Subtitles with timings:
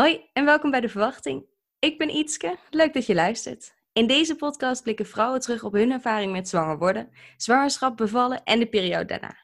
[0.00, 1.46] Hoi en welkom bij De Verwachting.
[1.78, 3.74] Ik ben Ietske, leuk dat je luistert.
[3.92, 8.58] In deze podcast blikken vrouwen terug op hun ervaring met zwanger worden, zwangerschap, bevallen en
[8.58, 9.36] de periode daarna.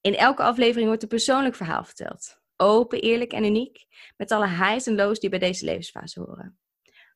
[0.00, 2.40] In elke aflevering wordt een persoonlijk verhaal verteld.
[2.56, 3.84] Open, eerlijk en uniek,
[4.16, 6.58] met alle highs en lows die bij deze levensfase horen.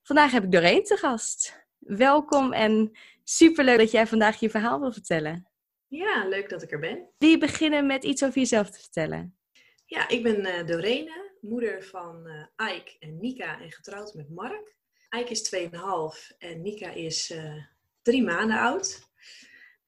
[0.03, 1.67] Vandaag heb ik Doreen te gast.
[1.79, 5.49] Welkom en superleuk dat jij vandaag je verhaal wil vertellen.
[5.87, 7.09] Ja, leuk dat ik er ben.
[7.19, 9.39] Wil je beginnen met iets over jezelf te vertellen?
[9.85, 14.77] Ja, ik ben uh, Dorene, moeder van uh, Ike en Nika en getrouwd met Mark.
[15.11, 17.65] Ike is 2,5 en Nika is uh,
[18.03, 19.09] drie maanden oud.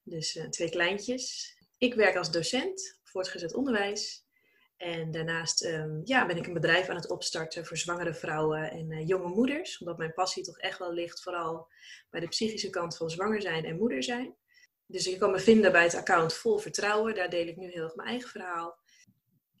[0.03, 1.55] Dus uh, twee kleintjes.
[1.77, 4.25] Ik werk als docent voortgezet onderwijs.
[4.77, 9.05] En daarnaast um, ja, ben ik een bedrijf aan het opstarten voor zwangere vrouwen en
[9.05, 9.77] jonge moeders.
[9.77, 11.67] Omdat mijn passie toch echt wel ligt vooral
[12.09, 14.35] bij de psychische kant van zwanger zijn en moeder zijn.
[14.85, 17.15] Dus je kan me vinden bij het account Vol Vertrouwen.
[17.15, 18.79] Daar deel ik nu heel erg mijn eigen verhaal.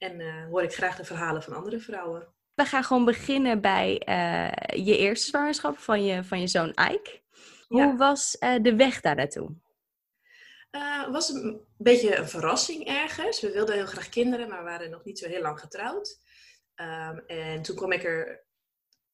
[0.01, 2.27] En uh, hoor ik graag de verhalen van andere vrouwen.
[2.53, 7.21] We gaan gewoon beginnen bij uh, je eerste zwangerschap van je, van je zoon Ike.
[7.67, 7.95] Hoe ja.
[7.95, 9.55] was uh, de weg daar naartoe?
[10.71, 13.41] Het was een beetje een verrassing ergens.
[13.41, 16.19] We wilden heel graag kinderen, maar waren nog niet zo heel lang getrouwd.
[16.75, 18.43] Um, en toen kwam ik er,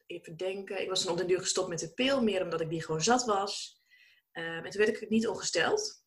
[0.06, 2.70] even denken, ik was dan op de duur gestopt met de pil, meer omdat ik
[2.70, 3.82] die gewoon zat was.
[4.34, 6.06] Um, en toen werd ik niet ongesteld.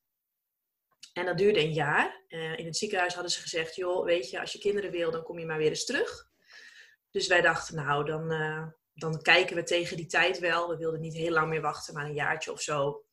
[1.12, 2.25] En dat duurde een jaar.
[2.28, 5.22] Uh, in het ziekenhuis hadden ze gezegd, joh, weet je, als je kinderen wil, dan
[5.22, 6.28] kom je maar weer eens terug.
[7.11, 10.69] Dus wij dachten, nou, dan, uh, dan kijken we tegen die tijd wel.
[10.69, 13.05] We wilden niet heel lang meer wachten, maar een jaartje of zo.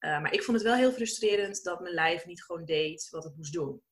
[0.00, 3.24] Uh, maar ik vond het wel heel frustrerend dat mijn lijf niet gewoon deed wat
[3.24, 3.82] het moest doen.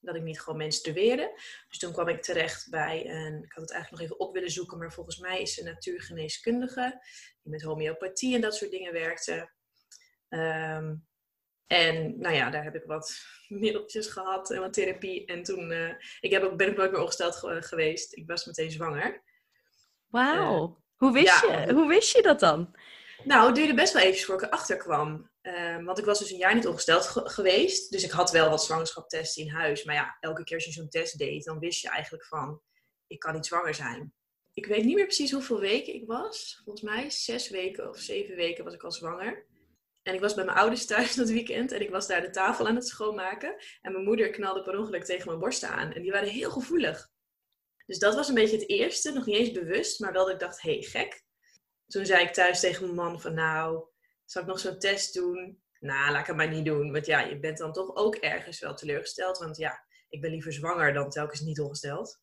[0.00, 1.40] Dat ik niet gewoon menstrueerde.
[1.68, 4.50] Dus toen kwam ik terecht bij een, ik had het eigenlijk nog even op willen
[4.50, 7.00] zoeken, maar volgens mij is een natuurgeneeskundige
[7.42, 9.50] die met homeopathie en dat soort dingen werkte.
[10.28, 11.06] Um,
[11.66, 13.16] en nou ja, daar heb ik wat
[13.48, 15.24] middeltjes gehad en wat therapie.
[15.24, 18.16] En toen uh, ik heb ook, ben ik nooit meer ongesteld geweest.
[18.16, 19.22] Ik was meteen zwanger.
[20.06, 20.64] Wauw.
[20.64, 22.76] Uh, hoe, wist ja, je, hoe wist je dat dan?
[23.24, 25.30] Nou, het duurde best wel even voor ik erachter kwam.
[25.42, 27.90] Uh, want ik was dus een jaar niet ongesteld ge geweest.
[27.90, 29.84] Dus ik had wel wat zwangerschaptesten in huis.
[29.84, 32.60] Maar ja, elke keer als je zo'n test deed, dan wist je eigenlijk van...
[33.06, 34.14] Ik kan niet zwanger zijn.
[34.54, 36.60] Ik weet niet meer precies hoeveel weken ik was.
[36.64, 39.46] Volgens mij zes weken of zeven weken was ik al zwanger.
[40.06, 42.66] En ik was bij mijn ouders thuis dat weekend en ik was daar de tafel
[42.66, 43.56] aan het schoonmaken.
[43.82, 45.92] En mijn moeder knalde per ongeluk tegen mijn borsten aan.
[45.92, 47.10] En die waren heel gevoelig.
[47.86, 50.40] Dus dat was een beetje het eerste, nog niet eens bewust, maar wel dat ik
[50.40, 51.24] dacht, hé, hey, gek.
[51.86, 53.84] Toen zei ik thuis tegen mijn man van, nou,
[54.24, 55.62] zal ik nog zo'n test doen?
[55.80, 56.92] Nou, laat ik het maar niet doen.
[56.92, 59.38] Want ja, je bent dan toch ook ergens wel teleurgesteld.
[59.38, 62.20] Want ja, ik ben liever zwanger dan telkens niet ongesteld.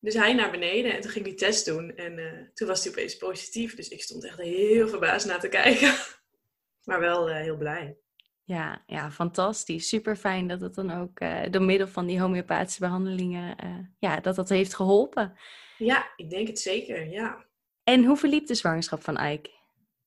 [0.00, 1.96] Dus hij naar beneden en toen ging die test doen.
[1.96, 3.74] En uh, toen was hij opeens positief.
[3.74, 5.94] Dus ik stond echt heel verbaasd naar te kijken.
[6.88, 7.98] maar wel uh, heel blij.
[8.42, 9.88] Ja, ja, fantastisch.
[9.88, 14.20] Super fijn dat het dan ook uh, door middel van die homeopathische behandelingen, uh, ja,
[14.20, 15.38] dat dat heeft geholpen.
[15.78, 17.44] Ja, ik denk het zeker, ja.
[17.84, 19.50] En hoe verliep de zwangerschap van Ike?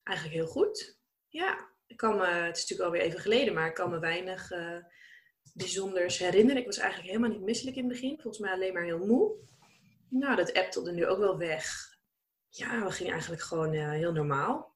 [0.04, 1.00] Eigenlijk heel goed.
[1.28, 4.52] Ja, ik kan me, het is natuurlijk alweer even geleden, maar ik kan me weinig
[4.52, 4.78] uh,
[5.54, 6.62] bijzonders herinneren.
[6.62, 8.20] Ik was eigenlijk helemaal niet misselijk in het begin.
[8.22, 9.36] Volgens mij alleen maar heel moe.
[10.10, 11.66] Nou, dat appte nu ook wel weg.
[12.50, 14.71] Ja, we gingen eigenlijk gewoon heel normaal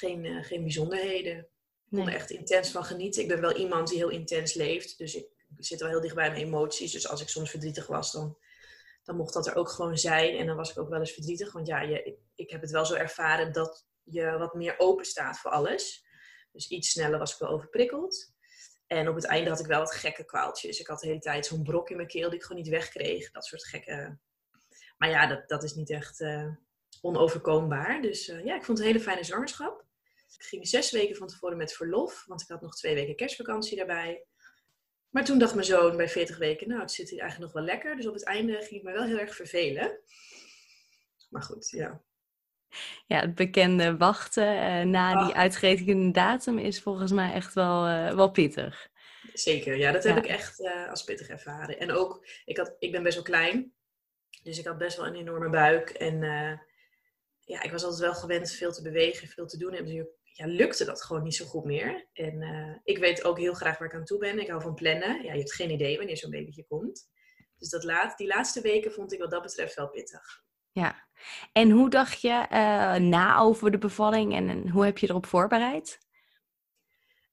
[0.00, 1.38] geen, uh, geen bijzonderheden.
[1.38, 3.22] Ik kon er echt intens van genieten.
[3.22, 4.98] Ik ben wel iemand die heel intens leeft.
[4.98, 6.92] Dus ik, ik zit wel heel dicht bij mijn emoties.
[6.92, 8.38] Dus als ik soms verdrietig was, dan,
[9.02, 10.36] dan mocht dat er ook gewoon zijn.
[10.36, 11.52] En dan was ik ook wel eens verdrietig.
[11.52, 15.04] Want ja, je, ik, ik heb het wel zo ervaren dat je wat meer open
[15.04, 16.04] staat voor alles.
[16.52, 18.32] Dus iets sneller was ik wel overprikkeld.
[18.86, 20.80] En op het einde had ik wel wat gekke kwaaltjes.
[20.80, 23.30] Ik had de hele tijd zo'n brok in mijn keel die ik gewoon niet wegkreeg.
[23.30, 24.18] Dat soort gekke...
[24.96, 26.20] Maar ja, dat, dat is niet echt...
[26.20, 26.52] Uh,
[27.00, 28.02] onoverkombaar.
[28.02, 29.84] Dus uh, ja, ik vond het een hele fijne zwangerschap.
[30.38, 33.76] Ik ging zes weken van tevoren met verlof, want ik had nog twee weken kerstvakantie
[33.76, 34.24] daarbij.
[35.10, 37.72] Maar toen dacht mijn zoon bij 40 weken, nou, het zit hier eigenlijk nog wel
[37.72, 37.96] lekker.
[37.96, 39.98] Dus op het einde ging ik me wel heel erg vervelen.
[41.30, 42.02] Maar goed, ja.
[43.06, 45.26] Ja, het bekende wachten uh, na ah.
[45.26, 48.88] die uitgerekende datum is volgens mij echt wel, uh, wel pittig.
[49.32, 50.22] Zeker, ja, dat heb ja.
[50.22, 51.78] ik echt uh, als pittig ervaren.
[51.78, 53.72] En ook, ik, had, ik ben best wel klein,
[54.42, 55.90] dus ik had best wel een enorme buik.
[55.90, 56.20] En
[57.40, 59.74] ja, ik was altijd wel gewend veel te bewegen, veel te doen.
[59.74, 62.08] En dus ja, lukte dat gewoon niet zo goed meer.
[62.12, 64.38] En uh, ik weet ook heel graag waar ik aan toe ben.
[64.38, 65.22] Ik hou van plannen.
[65.22, 67.08] Ja, je hebt geen idee wanneer zo'n babytje komt.
[67.56, 70.42] Dus dat laat, die laatste weken vond ik wat dat betreft wel pittig.
[70.72, 71.08] Ja.
[71.52, 75.26] En hoe dacht je uh, na over de bevalling en, en, hoe heb je erop
[75.26, 75.98] voorbereid?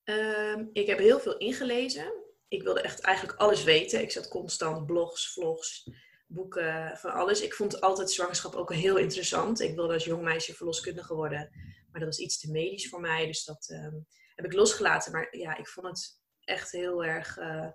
[0.04, 2.14] Um, ik heb heel veel ingelezen.
[2.48, 4.02] Ik wilde echt eigenlijk alles weten.
[4.02, 5.90] Ik zat constant blogs, vlogs,
[6.28, 7.42] boeken, van alles.
[7.42, 9.60] Ik vond altijd zwangerschap ook heel interessant.
[9.60, 11.50] Ik wilde als jong meisje verloskundige worden.
[11.92, 13.26] Maar dat was iets te medisch voor mij.
[13.26, 15.12] Dus dat um, heb ik losgelaten.
[15.12, 17.68] Maar ja, ik vond het echt heel erg uh,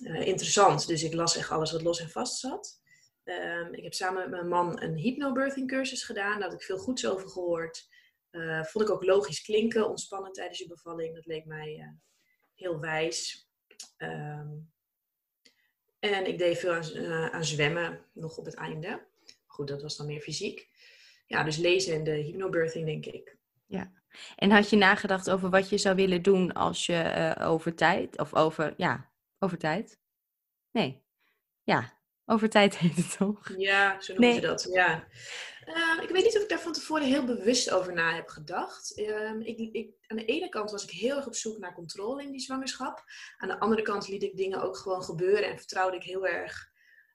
[0.00, 0.86] uh, interessant.
[0.86, 2.80] Dus ik las echt alles wat los en vast zat.
[3.24, 6.38] Ehm, ik heb samen met mijn man een hypnobirthing cursus gedaan.
[6.40, 7.88] Daar had ik veel goeds over gehoord.
[8.30, 11.14] Uh, vond ik ook logisch klinken, ontspannen tijdens je bevalling.
[11.14, 11.96] Dat leek mij
[12.54, 13.48] heel wijs.
[13.98, 14.74] Um,
[16.12, 19.06] en ik deed veel aan, uh, aan, zwemmen nog op het einde.
[19.46, 20.68] Goed, dat was dan meer fysiek.
[21.26, 23.36] Ja, dus lezen en de hypnobirthing, denk ik.
[23.66, 23.92] Ja.
[24.36, 28.34] En had je nagedacht over wat je zou willen doen als je over tijd, of
[28.34, 30.00] over, ja, over tijd?
[30.70, 31.02] Nee.
[31.62, 31.92] Ja,
[32.24, 33.52] over tijd heet het toch?
[33.56, 34.40] Ja, zo noemen nee.
[34.40, 34.68] ze dat.
[34.72, 35.06] Ja.
[35.66, 38.98] Uh, ik weet niet of ik daar van tevoren heel bewust over na heb gedacht.
[38.98, 42.22] Uh, ik, ik, aan de ene kant was ik heel erg op zoek naar controle
[42.22, 43.04] in die zwangerschap.
[43.36, 46.70] Aan de andere kant liet ik dingen ook gewoon gebeuren en vertrouwde ik heel erg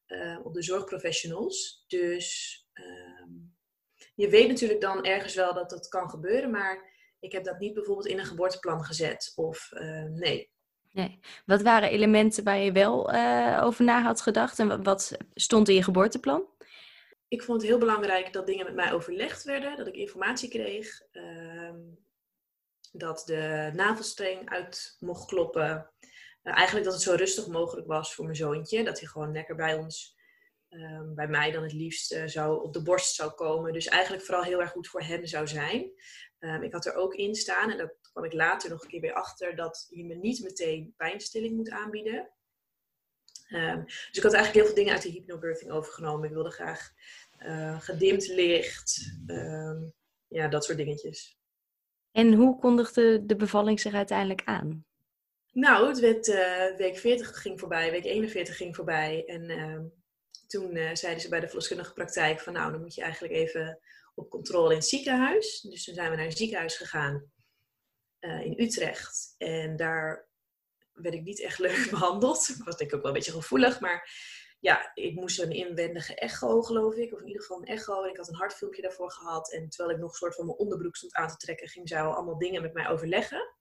[0.08, 1.86] uh, op de zorgprofessionals.
[1.88, 3.30] Dus ehm,
[4.16, 7.74] je weet natuurlijk dan ergens wel dat dat kan gebeuren, maar ik heb dat niet
[7.74, 9.32] bijvoorbeeld in een geboorteplan gezet.
[9.36, 10.52] Of ehm, nee,
[10.92, 11.20] Nee.
[11.46, 15.76] Wat waren elementen waar je wel uh, over na had gedacht en wat stond in
[15.76, 16.46] je geboorteplan?
[17.32, 21.02] Ik vond het heel belangrijk dat dingen met mij overlegd werden, dat ik informatie kreeg,
[21.12, 21.74] uh,
[22.92, 25.92] dat de navelstreng uit mocht kloppen.
[26.44, 29.56] Uh, eigenlijk dat het zo rustig mogelijk was voor mijn zoontje, dat hij gewoon lekker
[29.56, 30.16] bij ons,
[30.70, 33.74] ehm, bij mij dan het liefst uh, zou op de borst zou komen.
[33.74, 35.92] Dus eigenlijk vooral heel erg goed voor hem zou zijn.
[36.40, 39.02] Um, ik had er ook in staan, en dat kwam ik later nog een keer
[39.02, 42.32] weer achter, dat je me niet meteen pijnstilling moet aanbieden.
[43.52, 46.28] Um, dus ik had eigenlijk heel veel dingen uit de hypnobirthing overgenomen.
[46.28, 46.92] Ik wilde graag
[47.40, 49.94] uh, gedimd licht, um,
[50.28, 51.38] ja, dat soort dingetjes.
[52.12, 54.86] En hoe kondigde de bevalling zich uiteindelijk aan?
[55.52, 59.26] Nou, het werd uh, week 40 ging voorbij, week 41 ging voorbij.
[59.26, 59.80] En uh,
[60.48, 63.80] toen uh, zeiden ze bij de verloskundige praktijk van nou, dan moet je eigenlijk even
[64.16, 65.62] op controle in het ziekenhuis.
[65.62, 67.32] Dus toen zijn we naar een ziekenhuis gegaan
[68.20, 69.36] in Utrecht.
[69.38, 70.30] En daar
[70.94, 72.50] werd ik niet echt leuk behandeld.
[72.50, 74.10] Ik was denk ik ook wel een beetje gevoelig, maar
[74.60, 77.14] ja, ik moest een inwendige echo, geloof ik.
[77.14, 78.04] Of in ieder geval een echo.
[78.04, 79.52] En ik had een hartfilmpje daarvoor gehad.
[79.52, 82.02] En terwijl ik nog een soort van mijn onderbroek stond aan te trekken, ging zij
[82.02, 83.56] al allemaal dingen met mij overleggen.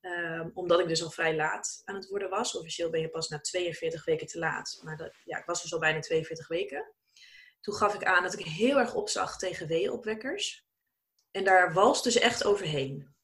[0.00, 2.56] Um, omdat ik dus al vrij laat aan het worden was.
[2.56, 4.80] Officieel ben je pas na 42 weken te laat.
[4.82, 6.92] Maar dat, ja, ik was dus al bijna 42 weken.
[7.60, 10.66] Toen gaf ik aan dat ik heel erg opzag tegen weeopwekkers.
[11.30, 13.16] En daar walste ze echt overheen.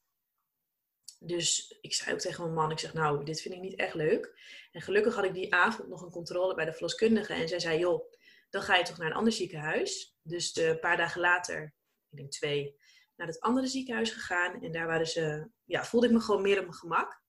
[1.19, 3.94] Dus ik zei ook tegen mijn man, ik zeg nou, dit vind ik niet echt
[3.94, 4.38] leuk.
[4.72, 7.32] En gelukkig had ik die avond nog een controle bij de verloskundige.
[7.32, 8.12] En zij zei, joh,
[8.50, 10.16] dan ga je toch naar een ander ziekenhuis.
[10.22, 11.75] Dus een paar dagen later,
[12.11, 12.76] ik denk twee,
[13.16, 14.62] naar het andere ziekenhuis gegaan.
[14.62, 17.22] En daar waren ze, ja, voelde ik me gewoon meer op mijn gemak.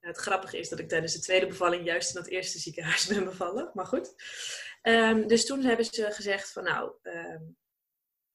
[0.00, 3.24] Het grappige is dat ik tijdens de tweede bevalling juist in dat eerste ziekenhuis ben
[3.24, 3.70] bevallen.
[3.74, 4.14] Maar goed.
[4.82, 7.56] Um, dus toen hebben ze gezegd van nou, um,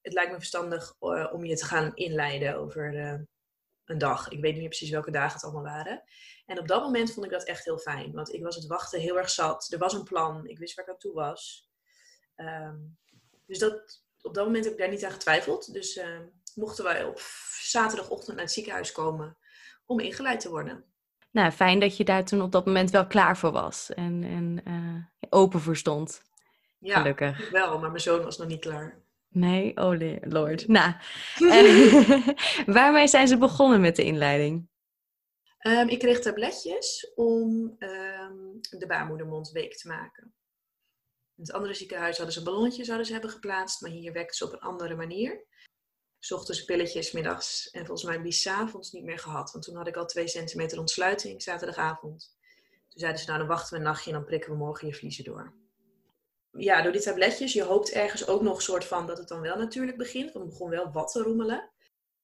[0.00, 3.20] het lijkt me verstandig uh, om je te gaan inleiden over uh,
[3.90, 4.28] een dag.
[4.28, 6.02] Ik weet niet meer precies welke dagen het allemaal waren.
[6.46, 8.12] En op dat moment vond ik dat echt heel fijn.
[8.12, 9.72] Want ik was het wachten heel erg zat.
[9.72, 10.46] Er was een plan.
[10.46, 11.68] Ik wist waar ik aan toe was.
[12.36, 12.98] Um,
[13.46, 15.72] dus dat, op dat moment heb ik daar niet aan getwijfeld.
[15.72, 16.00] Dus
[16.54, 17.20] mochten wij op
[17.60, 19.36] zaterdagochtend naar het ziekenhuis komen
[19.86, 20.90] om ingeleid te worden
[21.30, 24.60] nou, fijn dat je daar toen op dat moment wel klaar voor was en, en
[24.72, 26.22] uh, open voor stond.
[26.78, 27.50] Ja, Gelukkig.
[27.50, 28.98] wel, maar mijn zoon was nog niet klaar.
[29.32, 30.68] Nee, oh lord.
[30.68, 30.94] Nou,
[31.38, 32.28] uh,
[32.76, 34.68] waarmee zijn ze begonnen met de inleiding?
[35.66, 40.34] Um, ik kreeg tabletjes om um, de baarmoedermond week te maken.
[41.36, 44.44] In het andere ziekenhuis hadden ze ballonnetjes hadden ze hebben geplaatst, maar hier werkten ze
[44.44, 45.46] op een andere manier.
[46.18, 49.52] S ochtends pilletjes, middags en volgens mij heb ik die s'avonds niet meer gehad.
[49.52, 52.36] Want toen had ik al twee centimeter ontsluiting zaterdagavond.
[52.88, 54.94] Toen zeiden ze, nou dan wachten we een nachtje en dan prikken we morgen je
[54.94, 55.59] vliezen door.
[56.52, 59.56] Ja, door die tabletjes, je hoopt ergens ook nog soort van dat het dan wel
[59.56, 60.32] natuurlijk begint.
[60.32, 61.70] Want het begon wel wat te roemelen.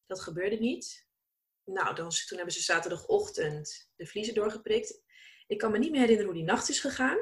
[0.06, 1.06] Dat gebeurde niet.
[1.64, 5.02] Nou, dan, toen hebben ze zaterdagochtend de vliezen doorgeprikt.
[5.46, 7.18] Ik kan me niet meer herinneren hoe die nacht is gegaan.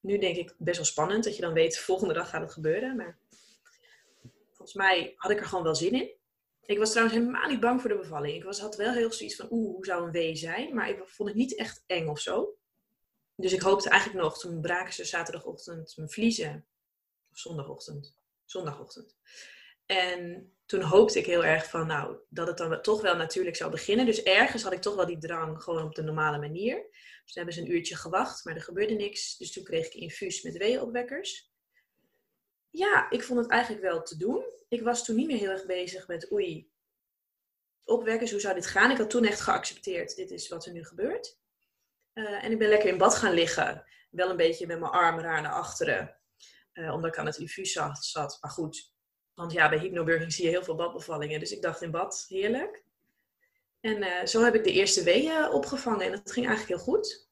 [0.00, 2.96] Nu denk ik best wel spannend dat je dan weet, volgende dag gaat het gebeuren.
[2.96, 3.18] Maar
[4.52, 6.18] volgens mij had ik er gewoon wel zin in.
[6.64, 8.34] Ik was trouwens helemaal niet bang voor de bevalling.
[8.34, 10.74] Ik was, had wel heel zoiets van, oeh, hoe zou een wee zijn?
[10.74, 12.54] Maar ik vond het niet echt eng of zo.
[13.40, 16.66] Dus ik hoopte eigenlijk nog, toen braken ze zaterdagochtend mijn vliezen.
[17.30, 18.14] Of zondagochtend.
[18.44, 19.16] Zondagochtend.
[19.86, 23.70] En toen hoopte ik heel erg van, nou, dat het dan toch wel natuurlijk zou
[23.70, 24.06] beginnen.
[24.06, 26.76] Dus ergens had ik toch wel die drang, gewoon op de normale manier.
[27.24, 29.36] Dus toen hebben ze een uurtje gewacht, maar er gebeurde niks.
[29.36, 31.52] Dus toen kreeg ik infuus met weeopwekkers.
[32.70, 34.44] Ja, ik vond het eigenlijk wel te doen.
[34.68, 36.70] Ik was toen niet meer heel erg bezig met oei,
[37.84, 38.90] opwekkers, hoe zou dit gaan?
[38.90, 41.39] Ik had toen echt geaccepteerd, dit is wat er nu gebeurt.
[42.14, 43.84] Uh, en ik ben lekker in bad gaan liggen.
[44.10, 46.16] Wel een beetje met mijn armen raar naar achteren.
[46.72, 48.38] Uh, omdat ik aan het infuus zat.
[48.40, 48.94] Maar goed,
[49.34, 51.40] want ja, bij hypnobirthing zie je heel veel badbevallingen.
[51.40, 52.84] Dus ik dacht in bad, heerlijk.
[53.80, 56.06] En uh, zo heb ik de eerste weeën opgevangen.
[56.06, 57.28] En dat ging eigenlijk heel goed.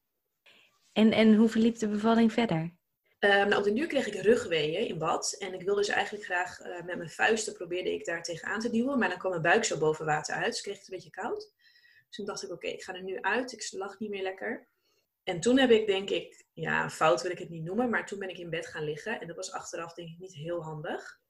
[0.92, 2.76] En, en hoe verliep de bevalling verder?
[3.20, 5.36] nou, op de duur kreeg ik rugweeën in bad.
[5.38, 8.98] En ik wilde dus eigenlijk graag met mijn vuisten probeerde ik daar tegenaan te duwen.
[8.98, 10.52] Maar dan kwam mijn buik zo boven water uit.
[10.52, 11.52] Dus kreeg het een beetje koud.
[12.10, 13.52] Toen dacht ik, oké, ik ga er nu uit.
[13.52, 14.68] Ik lag niet meer lekker.
[15.24, 18.18] En toen heb ik denk ik, ja, fout wil ik het niet noemen, maar toen
[18.18, 19.20] ben ik in bed gaan liggen.
[19.20, 21.20] En dat was achteraf denk ik niet heel handig.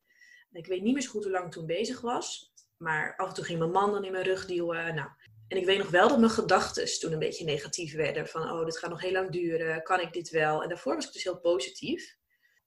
[0.53, 2.53] Ik weet niet meer zo goed hoe lang ik toen bezig was.
[2.77, 4.95] Maar af en toe ging mijn man dan in mijn rug duwen.
[4.95, 5.09] Nou,
[5.49, 8.29] en ik weet nog wel dat mijn gedachten toen een beetje negatief werden.
[8.29, 9.83] Van, oh, dit gaat nog heel lang duren.
[9.83, 10.63] Kan ik dit wel?
[10.63, 12.17] En daarvoor was ik dus heel positief.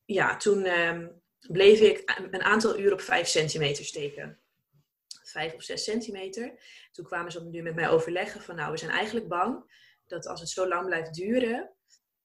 [0.06, 1.08] Ja, toen ehm,
[1.40, 4.41] bleef ik een aantal uur op 5 centimeter steken.
[5.32, 6.64] 5 of 6 centimeter.
[6.92, 9.64] Toen kwamen ze nu met mij overleggen van, nou, we zijn eigenlijk bang
[10.06, 11.76] dat als het zo lang blijft duren,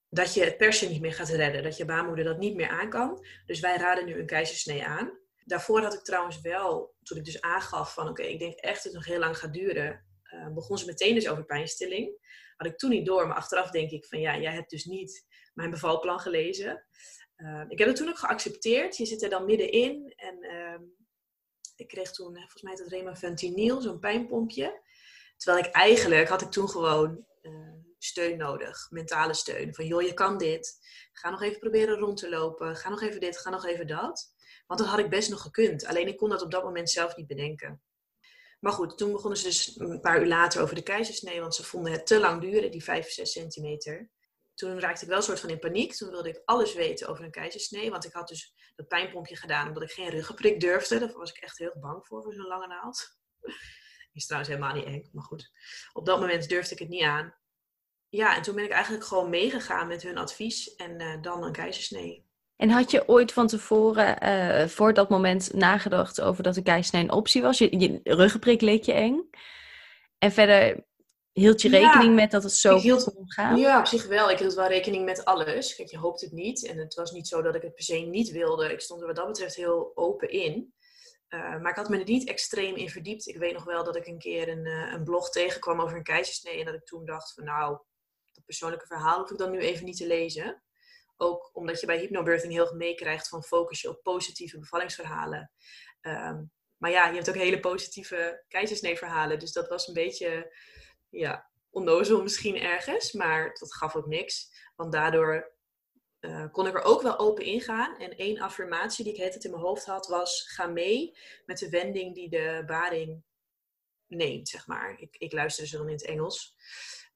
[0.09, 1.63] dat je het persen niet meer gaat redden.
[1.63, 3.25] Dat je baarmoeder dat niet meer aan kan.
[3.45, 5.19] Dus wij raden nu een keizersnee aan.
[5.45, 8.83] Daarvoor had ik trouwens wel, toen ik dus aangaf van oké, ik denk echt dat
[8.83, 12.25] het nog heel lang gaat duren, uh, begon ze meteen dus over pijnstilling.
[12.55, 15.25] Had ik toen niet door, maar achteraf denk ik van ja, jij hebt dus niet
[15.53, 16.85] mijn bevalplan gelezen.
[17.37, 18.97] Uh, ik heb het toen ook geaccepteerd.
[18.97, 20.79] Je zit er dan middenin en uh,
[21.79, 24.81] ik kreeg toen, eh, volgens mij het Remafentinil, zo'n pijnpompje.
[25.37, 27.25] Terwijl ik eigenlijk, had ik toen gewoon
[27.99, 29.75] steun nodig, mentale steun.
[29.75, 30.77] Van joh, je kan dit.
[31.11, 32.75] Ga nog even proberen rond te lopen.
[32.75, 34.33] Ga nog even dit, ga nog even dat.
[34.67, 35.85] Want dat had ik best nog gekund.
[35.85, 37.81] Alleen ik kon dat op dat moment zelf niet bedenken.
[38.59, 41.63] Maar goed, toen begonnen ze dus een paar uur later over de keizersnee, want ze
[41.63, 44.09] vonden het te lang duren, die 5, 6 centimeter.
[44.57, 45.95] Toen raakte ik wel een soort van in paniek.
[45.95, 49.67] Toen wilde ik alles weten over een keizersnee, want ik had dus dat pijnpompje gedaan
[49.67, 50.99] omdat ik geen ruggenprik durfde.
[50.99, 53.17] Daar was ik echt heel bang voor, voor zo'n lange naald.
[54.13, 55.51] Is trouwens helemaal niet eng, maar goed.
[55.93, 57.35] Op dat moment durfde ik het niet aan.
[58.09, 61.51] Ja, en toen ben ik eigenlijk gewoon meegegaan met hun advies en uh, dan een
[61.51, 62.25] keizersnee.
[62.55, 67.03] En had je ooit van tevoren, uh, voor dat moment, nagedacht over dat een keizersnee
[67.03, 67.57] een optie was?
[67.57, 69.29] Je, je ruggenprik leek je eng.
[70.17, 70.85] En verder
[71.39, 73.57] hield je rekening met dat het zo hield, kon gaan?
[73.57, 74.29] Ja, op zich wel.
[74.29, 75.75] Ik hield wel rekening met alles.
[75.75, 76.65] Kijk, je hoopt het niet.
[76.65, 78.71] En het was niet zo dat ik het per se niet wilde.
[78.71, 80.73] Ik stond er wat dat betreft heel open in.
[81.29, 83.27] Uh, maar ik had me er niet extreem in verdiept.
[83.27, 86.03] Ik weet nog wel dat ik een keer een, uh, een blog tegenkwam over een
[86.03, 86.59] keizersnee.
[86.59, 87.77] En dat ik toen dacht van nou,
[88.31, 90.63] dat persoonlijke verhaal hoef ik dan nu even niet te lezen.
[91.17, 95.51] Ook omdat je bij hypnobirthing heel veel meekrijgt van focus je op positieve bevallingsverhalen.
[96.01, 99.39] Um, maar ja, je hebt ook hele positieve keizersneeverhalen.
[99.39, 100.57] Dus dat was een beetje
[101.09, 103.11] ja, onnozel misschien ergens.
[103.11, 104.51] Maar dat gaf ook niks.
[104.75, 105.55] Want daardoor
[106.19, 107.97] uh, kon ik er ook wel open ingaan.
[107.97, 110.41] En één affirmatie die ik het in mijn hoofd had was...
[110.47, 113.23] ga mee met de wending die de baring
[114.07, 114.99] neemt, zeg maar.
[114.99, 116.55] Ik, ik luisterde ze dan in het Engels.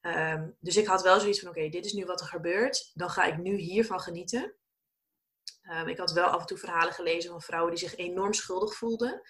[0.02, 2.92] Um, dus ik had wel zoiets van, oké, dit is nu wat er gebeurt.
[2.94, 4.56] Dan ga ik nu hiervan genieten.
[5.72, 8.76] Um, ik had wel af en toe verhalen gelezen van vrouwen die zich enorm schuldig
[8.76, 9.22] voelden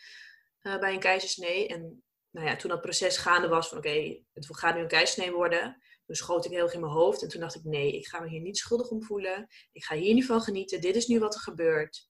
[0.61, 1.67] uh, bij een keizersnee.
[1.67, 5.31] En nou ja, toen dat proces gaande was van, oké, het gaat nu een keizersnee
[5.31, 5.81] worden.
[6.05, 7.21] Toen schoot ik heel erg in mijn hoofd.
[7.21, 9.47] En toen dacht ik, nee, ik ga me hier niet schuldig om voelen.
[9.71, 10.81] Ik ga hier niet van genieten.
[10.81, 12.09] Dit is nu wat er gebeurt.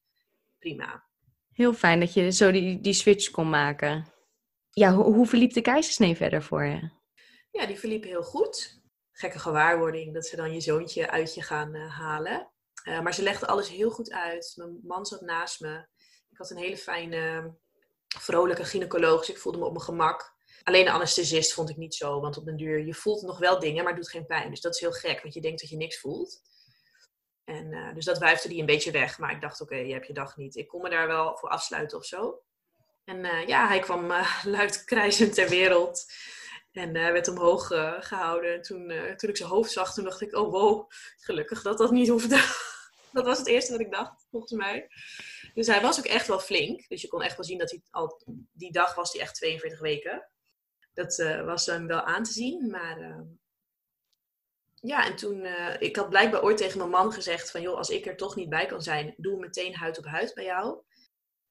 [0.57, 1.09] Prima.
[1.51, 4.13] Heel fijn dat je zo die, die switch kon maken.
[4.69, 6.89] Ja, hoe, hoe verliep de keizersnee verder voor je?
[7.51, 8.81] Ja, die verliep heel goed.
[9.11, 12.51] Gekke gewaarwording dat ze dan je zoontje uit je gaan uh, halen.
[12.87, 14.53] Uh, maar ze legde alles heel goed uit.
[14.55, 15.87] Mijn man zat naast me.
[16.29, 17.53] Ik had een hele fijne,
[18.19, 20.33] vrolijke gynaecoloog, dus ik voelde me op mijn gemak.
[20.63, 23.59] Alleen de anesthesist vond ik niet zo, want op den duur, je voelt nog wel
[23.59, 24.49] dingen, maar het doet geen pijn.
[24.49, 26.41] Dus dat is heel gek, want je denkt dat je niks voelt.
[27.43, 29.17] En, uh, dus dat wuifde die een beetje weg.
[29.17, 30.55] Maar ik dacht, oké, je hebt je dag niet.
[30.55, 32.41] Ik kon me daar wel voor afsluiten of zo.
[33.05, 34.13] En ja, hij kwam
[34.43, 36.05] luid krijzend ter wereld.
[36.71, 38.53] En uh, werd omhoog uh, gehouden.
[38.53, 41.77] En toen, uh, toen ik zijn hoofd zag, toen dacht ik, oh wow, gelukkig dat
[41.77, 42.35] dat niet hoefde.
[43.11, 44.87] dat was het eerste wat ik dacht, volgens mij.
[45.53, 46.87] Dus hij was ook echt wel flink.
[46.87, 49.79] Dus je kon echt wel zien dat hij al, die dag was hij echt 42
[49.79, 50.29] weken.
[50.93, 51.15] Dat
[51.45, 52.69] was hem wel aan te zien.
[52.69, 53.23] Maar ehm,
[54.75, 55.45] ja, en toen,
[55.79, 58.49] ik had blijkbaar ooit tegen mijn man gezegd van, joh, als ik er toch niet
[58.49, 60.81] bij kan zijn, doe meteen huid op huid bij jou.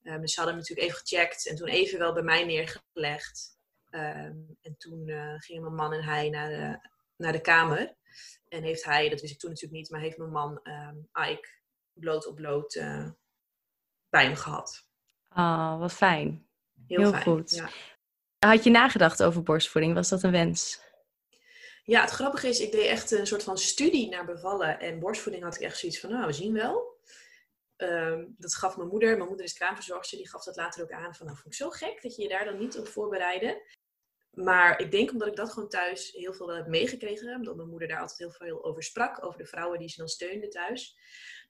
[0.03, 3.59] dus ze hadden hem natuurlijk even gecheckt en toen even wel bij mij neergelegd.
[3.91, 7.97] Um, en toen uh, gingen mijn man en hij naar de, naar de kamer.
[8.49, 11.49] En heeft hij, dat wist ik toen natuurlijk niet, maar heeft mijn man um, Ike
[11.93, 12.75] bloot op bloot
[14.11, 14.87] hem gehad.
[15.37, 16.47] Oh, wat fijn.
[16.87, 17.51] Heel, Heel fijn, goed.
[17.51, 17.69] Ja.
[18.39, 19.95] Had je nagedacht over borstvoeding?
[19.95, 20.81] Was dat een wens?
[21.85, 24.81] Ja, het grappige is, ik deed echt een soort van studie naar bevallen.
[24.81, 26.99] En borstvoeding had ik echt zoiets van, nou, we zien wel.
[27.77, 29.17] Um, dat gaf mijn moeder.
[29.17, 30.19] Mijn moeder is kraamverzorgster.
[30.19, 32.29] Die gaf dat later ook aan van, nou, vond ik zo gek dat je je
[32.29, 33.63] daar dan niet op voorbereidde.
[34.31, 37.35] Maar ik denk omdat ik dat gewoon thuis heel veel heb meegekregen.
[37.35, 39.25] Omdat mijn moeder daar altijd heel veel over sprak.
[39.25, 40.97] Over de vrouwen die ze dan steunde thuis.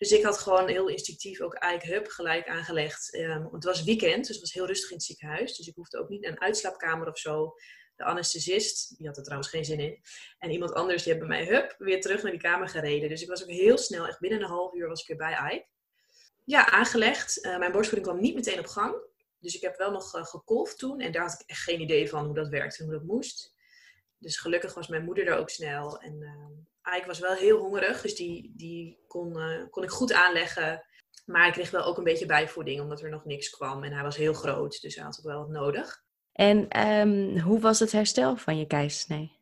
[0.00, 3.14] Dus ik had gewoon heel instinctief ook hup gelijk aangelegd.
[3.14, 5.56] Um, het was weekend, dus het was heel rustig in het ziekenhuis.
[5.56, 7.54] Dus ik hoefde ook niet naar een uitslaapkamer of zo.
[7.96, 10.00] de anesthesist, die had er trouwens geen zin in.
[10.38, 13.08] En iemand anders, die bij mij, hup, weer terug naar die kamer gereden.
[13.08, 15.52] Dus ik was ook heel snel, echt binnen een half uur was ik weer bij
[15.52, 15.66] Ike.
[16.44, 17.44] Ja, aangelegd.
[17.44, 18.94] Uh, mijn borstvoeding kwam niet meteen op gang.
[19.40, 21.00] Dus ik heb wel nog uh, gekolfd toen.
[21.00, 23.54] En daar had ik echt geen idee van hoe dat werkte en hoe dat moest.
[24.18, 26.00] Dus gelukkig was mijn moeder er ook snel.
[26.00, 26.64] En uh,
[26.96, 29.36] Ike was wel heel hongerig, dus die, die kon,
[29.70, 30.84] kon ik goed aanleggen.
[31.26, 33.84] Maar ik kreeg wel ook een beetje bijvoeding, omdat er nog niks kwam.
[33.84, 36.02] En hij was heel groot, dus hij had ook wel wat nodig.
[36.32, 39.38] En um, hoe was het herstel van je keizersnee?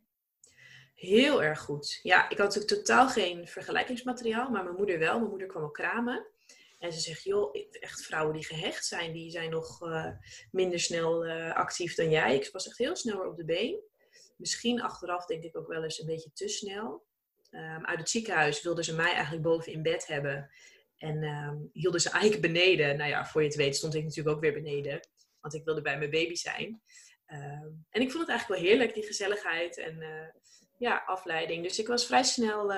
[0.95, 2.01] Heel erg goed.
[2.03, 5.19] Ja, ik had natuurlijk totaal geen vergelijkingsmateriaal, maar mijn moeder wel.
[5.19, 6.27] Mijn moeder kwam ook kramen.
[6.79, 10.07] En ze zegt, joh, echt vrouwen die gehecht zijn, die zijn nog uh,
[10.51, 12.37] minder snel uh, actief dan jij.
[12.37, 13.81] Ik was echt heel snel weer op de been.
[14.37, 17.07] Misschien achteraf denk ik ook wel eens een beetje te snel.
[17.51, 20.51] Um, uit het ziekenhuis wilden ze mij eigenlijk boven in bed hebben.
[20.97, 22.97] En um, hielden ze eigenlijk beneden.
[22.97, 25.01] Nou ja, voor je het weet stond ik natuurlijk ook weer beneden.
[25.41, 26.83] Want ik wilde bij mijn baby zijn.
[27.27, 30.29] Um, en ik vond het eigenlijk wel heerlijk, die gezelligheid en uh,
[30.79, 31.63] ja, afleiding.
[31.63, 32.73] Dus ik was vrij snel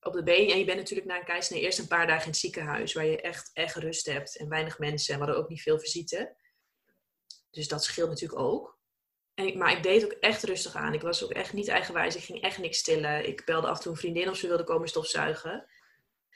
[0.00, 0.50] op de been.
[0.50, 2.92] En je bent natuurlijk na een keizersnee eerst een paar dagen in het ziekenhuis.
[2.92, 4.36] Waar je echt, echt rust hebt.
[4.36, 5.14] En weinig mensen.
[5.14, 6.36] En we ook niet veel visite.
[7.50, 8.77] Dus dat scheelt natuurlijk ook.
[9.38, 10.94] En ik, maar ik deed ook echt rustig aan.
[10.94, 12.16] Ik was ook echt niet eigenwijs.
[12.16, 13.28] Ik ging echt niks stillen.
[13.28, 15.66] Ik belde af en toe een vriendin of ze wilde komen stofzuigen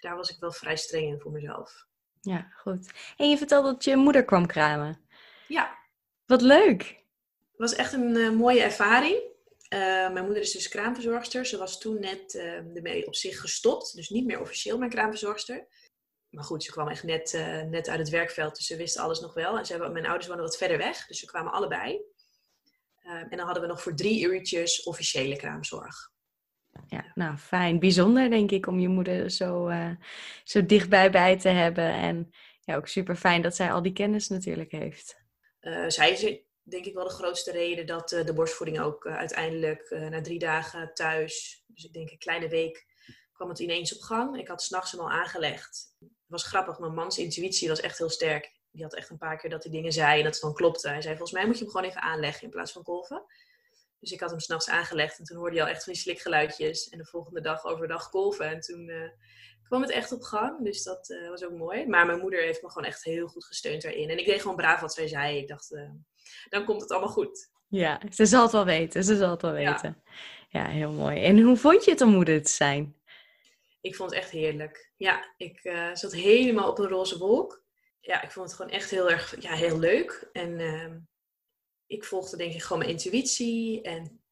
[0.02, 1.87] daar was ik wel vrij streng in voor mezelf.
[2.21, 2.92] Ja, goed.
[3.16, 5.00] En je vertelde dat je moeder kwam kramen.
[5.49, 5.78] Ja.
[6.26, 6.82] Wat leuk.
[7.50, 9.16] Het was echt een uh, mooie ervaring.
[9.16, 9.78] Uh,
[10.12, 11.47] mijn moeder is dus kraamverzorgster.
[11.47, 13.94] Ze was toen net uh, ermee op zich gestopt.
[13.94, 15.66] Dus niet meer officieel mijn kraamverzorgster.
[16.30, 17.32] Maar goed, ze kwam echt net,
[17.71, 18.56] net uit het werkveld.
[18.56, 19.59] Dus ze wist alles nog wel.
[19.59, 21.06] En ze hebben, mijn ouders woonden wat verder weg.
[21.06, 22.00] Dus ze kwamen allebei.
[23.02, 26.12] En dan hadden we nog voor drie uurtjes officiële kraamzorg
[26.87, 27.78] ja, nou fijn.
[27.78, 29.90] Bijzonder denk ik om je moeder zo, uh,
[30.44, 31.92] zo dichtbij bij te hebben.
[31.92, 32.30] En
[32.61, 35.21] ja, ook super fijn dat zij al die kennis natuurlijk heeft.
[35.61, 36.21] Uh, zij is
[36.62, 40.94] denk ik wel de grootste reden dat uh, de borstvoeding ook uiteindelijk na drie dagen
[40.94, 42.87] thuis, dus ik denk een kleine week,
[43.32, 44.38] kwam het ineens op gang.
[44.38, 45.94] Ik had s'nachts hem al aangelegd.
[45.99, 48.61] Het was grappig, mijn mans intuïtie was echt heel sterk.
[48.73, 50.88] Die had echt een paar keer dat hij dingen zei en dat het dan klopte.
[50.88, 53.23] Hij zei, volgens mij moet je hem gewoon even aanleggen in plaats van kolven.
[54.01, 56.88] Dus ik had hem s'nachts aangelegd en toen hoorde je al echt van die slikgeluidjes.
[56.88, 58.46] En de volgende dag overdag kolven.
[58.46, 59.09] En toen uh,
[59.64, 60.64] kwam het echt op gang.
[60.64, 61.87] Dus dat uh, was ook mooi.
[61.87, 64.11] Maar mijn moeder heeft me gewoon echt heel goed gesteund daarin.
[64.11, 65.38] En ik deed gewoon braaf wat zij zei.
[65.38, 65.90] Ik dacht, uh,
[66.49, 67.51] dan komt het allemaal goed.
[67.68, 69.05] Ja, ze zal het wel weten.
[69.05, 70.03] Ze zal het wel weten.
[70.49, 71.25] Ja, ja heel mooi.
[71.25, 72.96] En hoe vond je het om moeder te zijn?
[73.81, 74.92] Ik vond het echt heerlijk.
[74.96, 75.61] Ja, ik
[75.92, 77.62] zat helemaal op een roze wolk.
[78.05, 80.29] Ja, ik vond het gewoon echt heel erg ja, heel leuk.
[80.33, 80.99] En ehm,
[81.87, 83.83] ik volgde denk ik gewoon mijn intuïtie.
[83.83, 84.23] En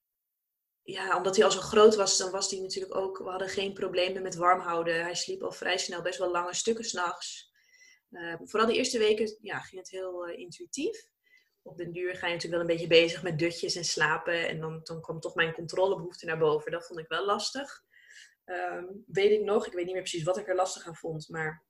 [0.83, 3.19] ja, omdat hij al zo groot was, dan was hij natuurlijk ook...
[3.19, 5.03] We hadden geen problemen met warm houden.
[5.03, 7.53] Hij sliep al vrij snel best wel lange stukken s'nachts.
[8.11, 11.09] Uh, vooral de eerste weken ja, ging het heel uh, intuïtief.
[11.63, 14.49] Op den duur ga je natuurlijk wel een beetje bezig met dutjes en slapen.
[14.49, 16.73] En dan, dan kwam toch mijn controlebehoefte naar boven.
[16.73, 17.83] Dat vond ik wel lastig.
[18.45, 21.29] Um, weet ik nog, ik weet niet meer precies wat ik er lastig aan vond.
[21.29, 21.65] Maar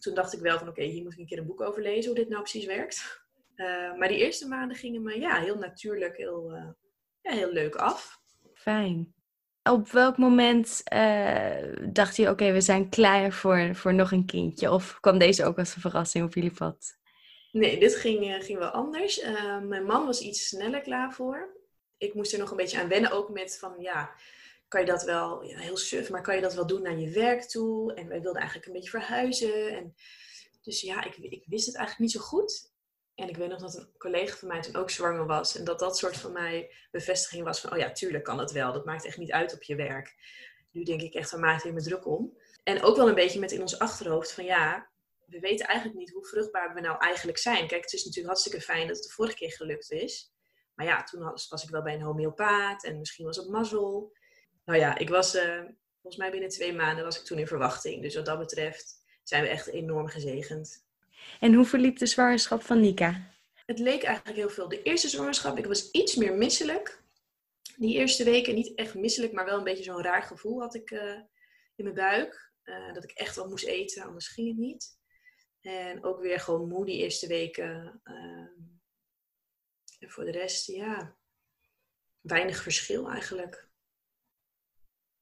[0.00, 1.82] toen dacht ik wel van oké, okay, hier moet ik een keer een boek over
[1.82, 3.22] lezen hoe dit nou precies werkt.
[3.56, 3.66] Uh,
[3.98, 6.68] maar die eerste maanden gingen me ja, heel natuurlijk, heel, uh,
[7.20, 8.20] ja, heel leuk af.
[8.54, 9.14] Fijn.
[9.70, 14.26] Op welk moment uh, dacht je, oké, okay, we zijn klaar voor, voor nog een
[14.26, 14.70] kindje?
[14.70, 16.96] Of kwam deze ook als een verrassing op jullie pad?
[17.52, 19.22] Nee, dit ging, ging wel anders.
[19.62, 21.56] mijn man was iets sneller klaar voor.
[21.98, 24.14] Ik moest er nog een beetje aan wennen, ook met van, ja,
[24.74, 27.10] kan je dat wel, ja, heel suf, maar kan je dat wel doen naar je
[27.10, 27.94] werk toe?
[27.94, 29.76] En wij wilden eigenlijk een beetje verhuizen.
[29.76, 29.94] En,
[30.62, 32.72] dus ja, ik, ik wist het eigenlijk niet zo goed.
[33.14, 35.56] En ik weet nog dat een collega van mij toen ook zwanger was.
[35.56, 38.72] En dat dat soort van mij bevestiging was van, oh ja, tuurlijk kan het wel.
[38.72, 40.14] Dat maakt echt niet uit op je werk.
[40.70, 42.38] Nu denk ik echt, waar maakt hij me druk om?
[42.64, 44.90] En ook wel een beetje met in ons achterhoofd van, ja,
[45.26, 47.66] we weten eigenlijk niet hoe vruchtbaar we nou eigenlijk zijn.
[47.66, 50.32] Kijk, het is natuurlijk hartstikke fijn dat het de vorige keer gelukt is.
[50.74, 54.12] Maar ja, toen was, ik wel bij een homeopaat en misschien was het mazzel.
[54.64, 55.62] Nou ja, ik was, uh,
[56.00, 58.02] volgens mij binnen twee maanden was ik toen in verwachting.
[58.02, 60.84] Dus wat dat betreft zijn we echt enorm gezegend.
[61.40, 63.32] En hoe verliep de zwangerschap van Nika?
[63.66, 64.68] Het leek eigenlijk heel veel.
[64.68, 67.02] De eerste zwangerschap, ik was iets meer misselijk.
[67.76, 70.90] Die eerste weken niet echt misselijk, maar wel een beetje zo'n raar gevoel had ik
[70.90, 71.18] uh,
[71.76, 72.52] in mijn buik.
[72.64, 74.98] Uh, dat ik echt wat moest eten, anders ging het niet.
[75.60, 78.00] En ook weer gewoon moe die eerste weken.
[78.04, 78.48] Uh,
[79.98, 81.16] en voor de rest, ja,
[82.20, 83.68] weinig verschil eigenlijk.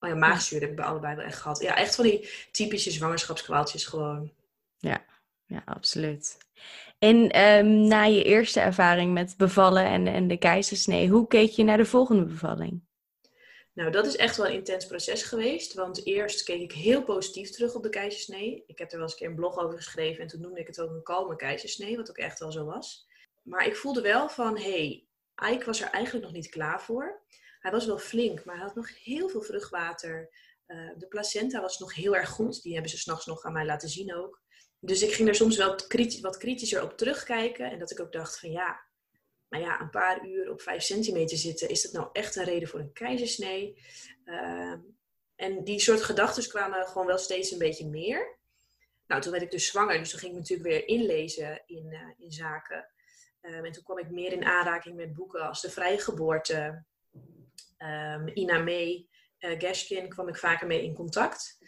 [0.02, 1.60] Oh ja, maagzuur heb ik bij allebei wel echt gehad.
[1.60, 4.32] Ja, echt van die typische zwangerschapskwaaltjes gewoon.
[4.78, 5.04] Ja,
[5.46, 6.38] ja, absoluut.
[6.98, 11.64] En um, na je eerste ervaring met bevallen en, en de keizersnee, hoe keek je
[11.64, 12.80] naar de volgende bevalling?
[13.72, 15.74] Nou, dat is echt wel een intens proces geweest.
[15.74, 18.64] Want eerst keek ik heel positief terug op de keizersnee.
[18.66, 20.66] Ik heb er wel eens een keer een blog over geschreven en toen noemde ik
[20.66, 23.08] het ook een kalme keizersnee, wat ook echt wel zo was.
[23.42, 25.04] Maar ik voelde wel van, hé,
[25.36, 27.22] hey, Ike was er eigenlijk nog niet klaar voor.
[27.62, 30.30] Hij was wel flink, maar hij had nog heel veel vruchtwater.
[30.66, 32.62] Uh, de placenta was nog heel erg goed.
[32.62, 34.42] Die hebben ze s'nachts nog aan mij laten zien ook.
[34.78, 35.78] Dus ik ging er soms wel
[36.20, 37.70] wat kritischer op terugkijken.
[37.70, 38.86] En dat ik ook dacht van ja,
[39.48, 42.68] maar ja, een paar uur op 5 centimeter zitten, is dat nou echt een reden
[42.68, 43.82] voor een keizersnee?
[44.24, 44.74] Uh,
[45.36, 48.38] en die soort gedachten kwamen gewoon wel steeds een beetje meer.
[49.06, 52.00] Nou, toen werd ik dus zwanger, dus toen ging ik natuurlijk weer inlezen in, uh,
[52.18, 52.90] in zaken.
[53.40, 56.84] Um, en toen kwam ik meer in aanraking met boeken als De Vrije Geboorte,
[57.82, 59.06] um, Ina May,
[59.38, 61.58] uh, kwam ik vaker mee in contact.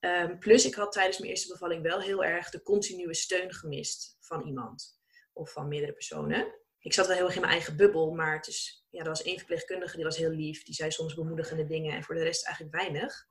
[0.00, 4.16] Um, plus ik had tijdens mijn eerste bevalling wel heel erg de continue steun gemist
[4.20, 5.00] van iemand
[5.32, 6.54] of van meerdere personen.
[6.78, 9.22] Ik zat wel heel erg in mijn eigen bubbel, maar het is, ja, er was
[9.22, 10.64] één verpleegkundige die was heel lief.
[10.64, 13.28] Die zei soms bemoedigende dingen en voor de rest eigenlijk weinig.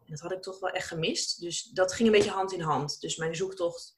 [0.00, 1.40] En dat had ik toch wel echt gemist.
[1.40, 3.00] Dus dat ging een beetje hand in hand.
[3.00, 3.96] Dus mijn zoektocht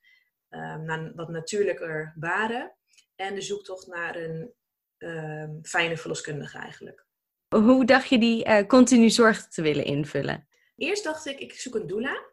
[0.51, 2.77] um, naar wat natuurlijker baren
[3.17, 4.55] en de zoektocht naar een
[5.63, 7.07] fijne verloskundige eigenlijk.
[7.57, 10.49] Hoe dacht je die uh, continu zorg te willen invullen?
[10.77, 12.29] Eerst dacht ik, ik zoek een doula.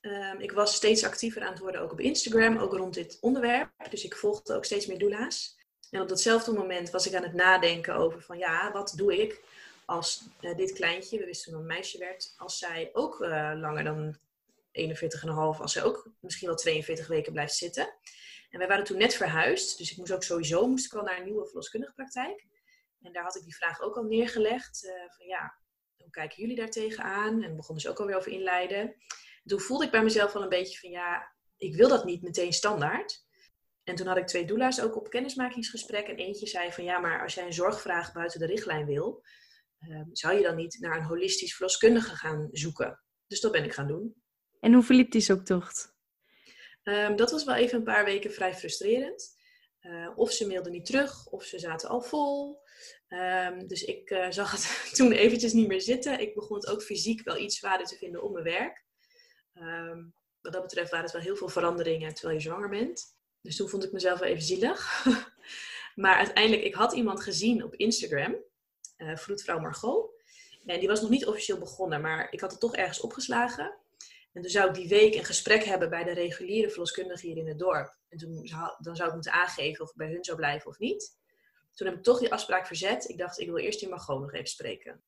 [0.00, 3.70] Um, ik was steeds actiever aan het worden, ook op Instagram, ook rond dit onderwerp.
[3.90, 5.58] Dus ik volgde ook steeds meer doula's.
[5.90, 9.40] En op datzelfde moment was ik aan het nadenken over van ja, wat doe ik
[9.84, 13.84] als uh, dit kleintje, we wisten toen een meisje werd, als zij ook uh, langer
[13.84, 14.16] dan
[14.72, 17.94] 41,5, als zij ook misschien wel 42 weken blijft zitten.
[18.50, 21.24] En wij waren toen net verhuisd, dus ik moest ook sowieso moest ik naar een
[21.24, 22.46] nieuwe verloskundige praktijk.
[23.00, 24.84] En daar had ik die vraag ook al neergelegd.
[24.84, 25.58] Uh, van ja,
[25.96, 27.42] hoe kijken jullie daar tegenaan?
[27.42, 28.94] En begonnen ze ook alweer over inleiden.
[29.44, 32.52] Toen voelde ik bij mezelf al een beetje van ja, ik wil dat niet meteen
[32.52, 33.24] standaard.
[33.84, 36.06] En toen had ik twee doula's ook op kennismakingsgesprek.
[36.06, 39.24] En eentje zei van ja, maar als jij een zorgvraag buiten de richtlijn wil,
[39.80, 43.02] uh, zou je dan niet naar een holistisch verloskundige gaan zoeken?
[43.26, 44.22] Dus dat ben ik gaan doen.
[44.60, 45.94] En hoe verliep die zoektocht?
[46.82, 49.38] Um, dat was wel even een paar weken vrij frustrerend.
[49.80, 52.62] Uh, of ze mailden niet terug, of ze zaten al vol.
[53.12, 56.20] Um, dus ik uh, zag het toen eventjes niet meer zitten.
[56.20, 58.84] Ik begon het ook fysiek wel iets zwaarder te vinden op mijn werk.
[59.54, 63.16] Um, wat dat betreft waren het wel heel veel veranderingen terwijl je zwanger bent.
[63.40, 65.06] Dus toen vond ik mezelf wel even zielig.
[65.94, 68.36] maar uiteindelijk, ik had iemand gezien op Instagram,
[68.96, 70.10] uh, Margot.
[70.66, 73.78] En die was nog niet officieel begonnen, maar ik had het toch ergens opgeslagen.
[74.32, 77.48] En toen zou ik die week een gesprek hebben bij de reguliere verloskundige hier in
[77.48, 77.96] het dorp.
[78.08, 81.18] En toen dan zou ik moeten aangeven of ik bij hun zou blijven of niet.
[81.80, 83.08] Toen heb ik toch die afspraak verzet.
[83.08, 85.00] Ik dacht, ik wil eerst die Margot nog even spreken.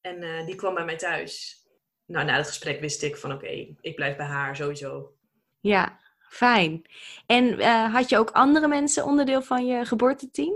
[0.00, 1.62] En uh, die kwam bij mij thuis.
[2.06, 5.12] Nou, na het gesprek wist ik van oké, okay, ik blijf bij haar sowieso.
[5.60, 6.82] Ja, fijn.
[7.26, 10.54] En uh, had je ook andere mensen onderdeel van je geboorteteam?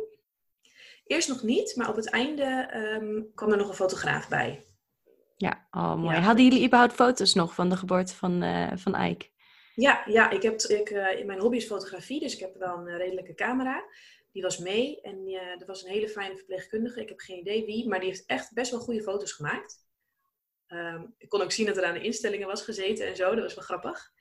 [1.07, 4.65] Eerst nog niet, maar op het einde um, kwam er nog een fotograaf bij.
[5.37, 6.17] Ja, oh mooi.
[6.17, 6.23] Ja.
[6.23, 9.27] Hadden jullie überhaupt foto's nog van de geboorte van, uh, van Ike?
[9.75, 12.97] Ja, ja ik heb, ik, uh, mijn hobby is fotografie, dus ik heb wel een
[12.97, 13.85] redelijke camera.
[14.33, 17.01] Die was mee en uh, er was een hele fijne verpleegkundige.
[17.01, 19.87] Ik heb geen idee wie, maar die heeft echt best wel goede foto's gemaakt.
[20.69, 23.35] Um, ik kon ook zien dat er aan de instellingen was gezeten en zo.
[23.35, 24.13] Dat was wel grappig.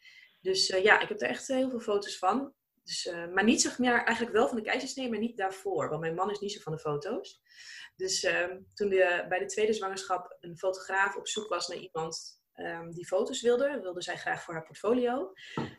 [0.42, 2.54] Dus ja, ik heb er echt heel veel foto's van.
[2.84, 5.90] Dus, maar niet zeg maar, eigenlijk wel van de keizersnee, maar niet daarvoor.
[5.90, 7.42] Want mijn man is niet zo van de foto's.
[7.96, 8.90] Dus uh, toen
[9.30, 13.80] bij de tweede zwangerschap een fotograaf op zoek was naar iemand um, die foto's wilde,
[13.82, 15.32] wilde zij graag voor haar portfolio.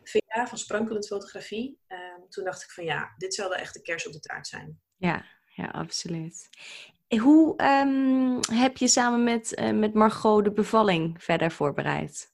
[0.03, 1.79] Via van Sprankelend Fotografie.
[1.87, 4.47] Um, toen dacht ik van ja, dit zou wel echt de kers op de taart
[4.47, 4.79] zijn.
[4.97, 6.49] Ja, ja absoluut.
[7.19, 12.31] Hoe um, heb je samen met, uh, met Margot de bevalling verder voorbereid?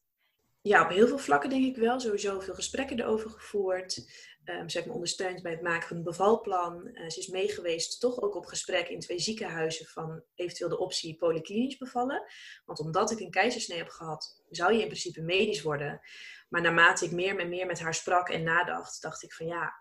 [0.62, 2.00] Ja, op heel veel vlakken denk ik wel.
[2.00, 4.12] Sowieso veel gesprekken erover gevoerd.
[4.50, 6.90] Um, ze heeft me ondersteund bij het maken van een bevalplan.
[6.94, 11.16] Uh, ze is meegeweest toch ook op gesprek in twee ziekenhuizen van eventueel de optie
[11.16, 12.24] polyklinisch bevallen.
[12.66, 16.02] Want omdat ik een keizersnee heb gehad, zou je in principe medisch worden.
[16.50, 19.74] Maar naarmate ik meer en meer met haar sprak en nadacht, dacht ik van ja,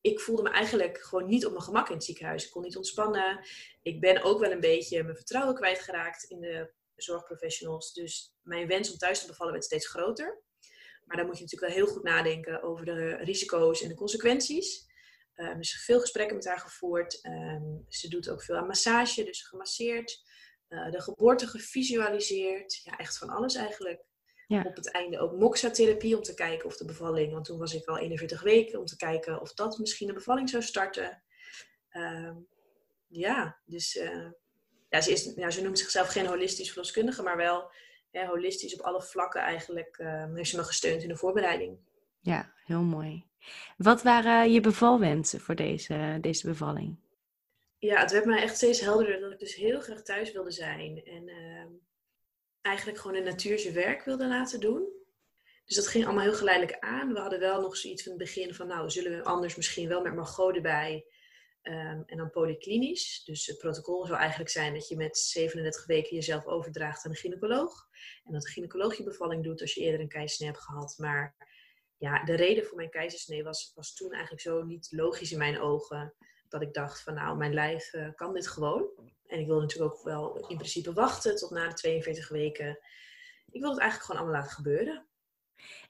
[0.00, 2.44] ik voelde me eigenlijk gewoon niet op mijn gemak in het ziekenhuis.
[2.44, 3.46] Ik kon niet ontspannen.
[3.82, 7.92] Ik ben ook wel een beetje mijn vertrouwen kwijtgeraakt in de zorgprofessionals.
[7.92, 10.42] Dus mijn wens om thuis te bevallen werd steeds groter.
[11.12, 14.86] Maar dan moet je natuurlijk wel heel goed nadenken over de risico's en de consequenties.
[15.36, 17.24] Um, dus veel gesprekken met haar gevoerd.
[17.24, 20.22] Um, ze doet ook veel aan massage, dus gemasseerd.
[20.68, 22.80] Uh, de geboorte gevisualiseerd.
[22.82, 24.04] Ja, echt van alles eigenlijk.
[24.46, 24.62] Ja.
[24.62, 27.86] Op het einde ook moxa-therapie om te kijken of de bevalling, want toen was ik
[27.86, 31.22] al 41 weken, om te kijken of dat misschien de bevalling zou starten.
[31.92, 32.46] Um,
[33.08, 34.30] ja, dus uh,
[34.88, 37.70] ja, ze, is, ja, ze noemt zichzelf geen holistisch verloskundige, maar wel
[38.12, 41.78] holistisch op alle vlakken eigenlijk uh, heeft ze me gesteund in de voorbereiding.
[42.20, 43.24] Ja, heel mooi.
[43.76, 46.96] Wat waren je bevalwensen voor deze, deze bevalling?
[47.78, 51.04] Ja, het werd mij echt steeds helderder dat ik dus heel graag thuis wilde zijn.
[51.04, 51.66] En uh,
[52.60, 54.88] eigenlijk gewoon een natuurse werk wilde laten doen.
[55.64, 57.12] Dus dat ging allemaal heel geleidelijk aan.
[57.12, 60.02] We hadden wel nog zoiets van het begin van, nou, zullen we anders misschien wel
[60.02, 61.04] met Margot erbij
[61.62, 63.22] Ehm, en dan polyklinisch.
[63.24, 67.16] Dus het protocol zou eigenlijk zijn dat je met 37 weken jezelf overdraagt aan een
[67.16, 67.88] gynaecoloog.
[68.24, 70.94] En dat de gynaecoloog je bevalling doet als je eerder een keizersnee hebt gehad.
[70.98, 71.34] Maar
[71.96, 75.60] ja, de reden voor mijn keizersnee was, was toen eigenlijk zo niet logisch in mijn
[75.60, 76.14] ogen.
[76.48, 78.90] Dat ik dacht van nou, mijn lijf uh, kan dit gewoon.
[79.26, 82.78] En ik wilde natuurlijk ook wel in principe wachten tot na de 42 weken.
[83.50, 85.06] Ik wilde het eigenlijk gewoon allemaal laten gebeuren.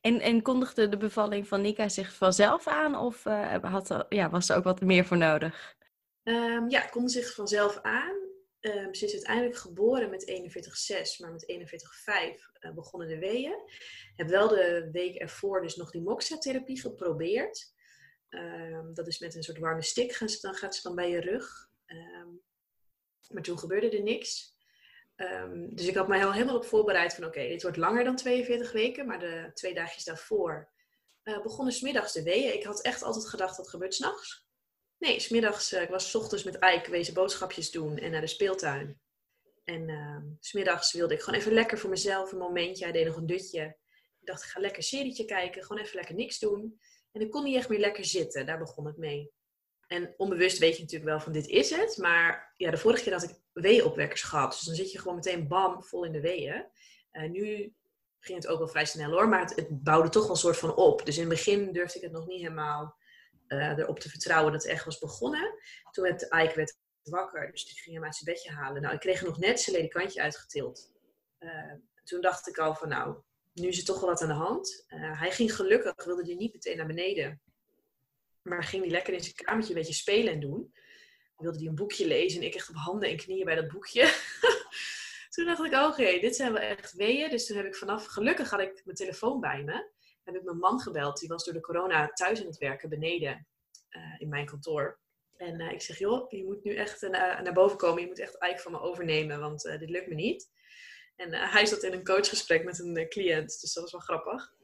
[0.00, 4.48] En, en kondigde de bevalling van Nika zich vanzelf aan of uh, had, ja, was
[4.48, 5.76] er ook wat meer voor nodig?
[6.22, 8.14] Um, ja, kon zich vanzelf aan.
[8.61, 13.54] Um, ze is uiteindelijk geboren met 41,6, maar met 41,5 uh, begonnen de weeën.
[14.16, 17.72] Heb wel de week ervoor dus nog die moxa-therapie geprobeerd.
[18.28, 21.20] Um, dat is met een soort warme stick, gaan dan, gaat ze dan bij je
[21.20, 21.70] rug.
[23.28, 24.52] maar toen gebeurde er niks.
[25.22, 28.16] Um, dus ik had mij al helemaal op voorbereid van oké, dit wordt langer dan
[28.16, 29.06] 42 weken.
[29.06, 30.72] Maar de twee dagjes daarvoor
[31.24, 32.54] uh, begonnen smiddags de weeën.
[32.54, 34.46] Ik had echt altijd gedacht dat gebeurt s'nachts.
[34.98, 38.26] Nee, smiddags, uh, ik was s ochtends met Ike wezen boodschapjes doen en naar de
[38.26, 39.00] speeltuin.
[39.64, 42.85] En uh, smiddags wilde ik gewoon even lekker voor mezelf een momentje.
[42.85, 43.76] Hij deed nog een dutje.
[44.20, 46.80] Ik dacht, ik ga lekker serietje kijken, gewoon even lekker niks doen.
[47.12, 49.32] En ik kon niet echt meer lekker zitten, daar begon het mee.
[49.92, 51.96] En onbewust weet je natuurlijk wel van dit is het.
[51.96, 54.50] Maar ja, de vorige keer had ik weeopwekkers gehad.
[54.50, 56.66] Dus dan zit je gewoon meteen bam, vol in de weeën.
[57.12, 57.74] Uh, nu
[58.18, 59.28] ging het ook wel vrij snel hoor.
[59.28, 61.05] Maar het, het, bouwde toch wel een soort van op.
[61.05, 62.96] Dus in het begin durfde ik het nog niet helemaal
[63.48, 65.55] uh, erop te vertrouwen dat het echt was begonnen.
[65.90, 67.50] Toen werd Ike werd wakker.
[67.50, 68.83] Dus die ging hem uit zijn bedje halen.
[68.83, 70.92] Nou, ik kreeg nog net zijn ledikantje uitgetild.
[71.38, 71.72] Uh,
[72.05, 73.16] toen dacht ik al van nou,
[73.52, 74.85] nu is er toch wel wat aan de hand.
[74.88, 77.40] hij ging gelukkig, wilde hij niet meteen naar beneden.
[78.42, 80.72] Maar ging hij lekker in zijn kamertje een beetje spelen en doen.
[81.37, 84.02] Wilde hij een boekje lezen en ik echt op handen en knieën bij dat boekje.
[85.31, 87.31] toen dacht ik, oké, dit zijn wel echt weeën.
[87.31, 89.90] Dus toen heb ik vanaf, gelukkig had ik mijn telefoon bij me.
[90.24, 91.18] Heb ik mijn man gebeld.
[91.18, 93.46] Die was door de corona thuis aan het werken beneden
[93.90, 95.00] uh, in mijn kantoor.
[95.37, 98.02] En uh, ik zeg, joh, je moet nu echt uh, naar boven komen.
[98.02, 100.50] Je moet echt eigenlijk van me overnemen, want dit lukt me niet.
[101.16, 104.55] En hij zat in een coachgesprek met een cliënt, dus dat was wel grappig.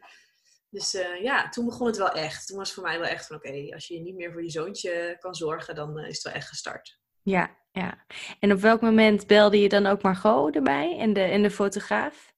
[0.70, 2.46] Dus uh, ja, toen begon het wel echt.
[2.46, 5.16] Toen was voor mij wel echt van oké, als je niet meer voor je zoontje
[5.20, 6.98] kan zorgen, dan uh, is het wel echt gestart.
[7.22, 8.04] Ja, ja.
[8.40, 12.32] En op welk moment belde je dan ook Margot erbij en de, en de fotograaf?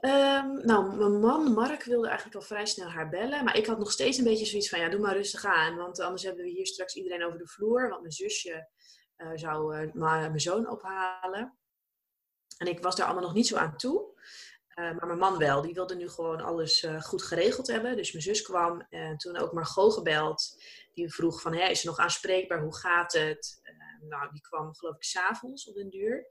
[0.00, 3.44] Um, nou, mijn man Mark wilde eigenlijk al vrij snel haar bellen.
[3.44, 5.76] Maar ik had nog steeds een beetje zoiets van ja, doe maar rustig aan.
[5.76, 7.88] Want anders hebben we hier straks iedereen over de vloer.
[7.88, 8.68] Want mijn zusje
[9.16, 11.58] uh, zou mijn zoon ophalen.
[12.58, 14.20] En ik was daar allemaal nog niet zo aan toe.
[14.74, 17.96] Uh, maar mijn man wel, die wilde nu gewoon alles uh, goed geregeld hebben.
[17.96, 20.62] Dus mijn zus kwam en toen ook Margot gebeld.
[20.92, 22.62] Die vroeg van, hè, is er nog aanspreekbaar?
[22.62, 23.60] Hoe gaat het?
[23.62, 26.26] Uh, nou, die kwam geloof ik s'avonds op den duur.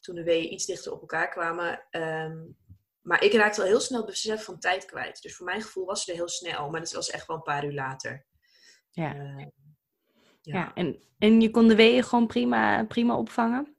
[0.00, 1.86] Toen de weeën iets dichter op elkaar kwamen.
[1.90, 2.56] Um,
[3.02, 5.22] maar ik raakte al heel snel het besef van tijd kwijt.
[5.22, 6.70] Dus voor mijn gevoel was ze er heel snel.
[6.70, 8.26] Maar dat was echt wel een paar uur later.
[8.90, 9.50] Ja, ja.
[10.40, 13.71] ja en, en je kon de weeën gewoon prima, prima opvangen?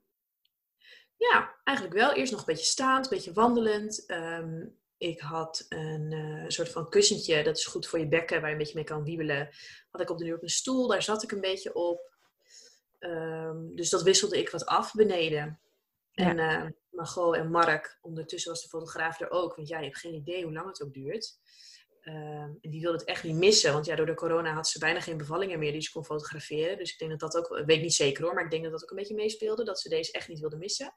[1.31, 2.13] Ja, eigenlijk wel.
[2.13, 4.03] Eerst nog een beetje staand, een beetje wandelend.
[4.11, 8.45] Um, ik had een uh, soort van kussentje, dat is goed voor je bekken, waar
[8.45, 9.49] je een beetje mee kan wiebelen.
[9.89, 12.11] Had ik op de nu op een stoel, daar zat ik een beetje op.
[12.99, 15.59] Um, dus dat wisselde ik wat af beneden.
[16.11, 16.29] Ja.
[16.29, 19.55] En uh, Margot en Mark, ondertussen was de fotograaf er ook.
[19.55, 21.37] Want ja, je hebt geen idee hoe lang het ook duurt.
[22.05, 23.73] Um, en die wilde het echt niet missen.
[23.73, 26.77] Want ja, door de corona had ze bijna geen bevallingen meer die ze kon fotograferen.
[26.77, 28.71] Dus ik denk dat dat ook, ik weet niet zeker hoor, maar ik denk dat
[28.71, 29.63] dat ook een beetje meespeelde.
[29.63, 30.95] Dat ze deze echt niet wilde missen.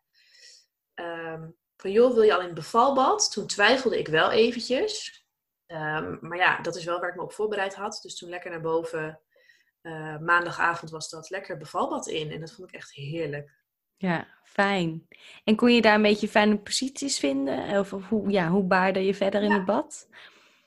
[1.00, 3.32] Um, van joh, wil je al in het bevalbad?
[3.32, 5.24] Toen twijfelde ik wel eventjes.
[5.66, 7.98] Um, maar ja, dat is wel waar ik me op voorbereid had.
[8.02, 9.20] Dus toen lekker naar boven.
[9.82, 12.30] Uh, maandagavond was dat lekker bevalbad in.
[12.30, 13.54] En dat vond ik echt heerlijk.
[13.96, 15.08] Ja, fijn.
[15.44, 17.78] En kon je daar een beetje fijne posities vinden?
[17.78, 19.46] Of, of hoe, ja, hoe baarde je verder ja.
[19.46, 20.08] in het bad?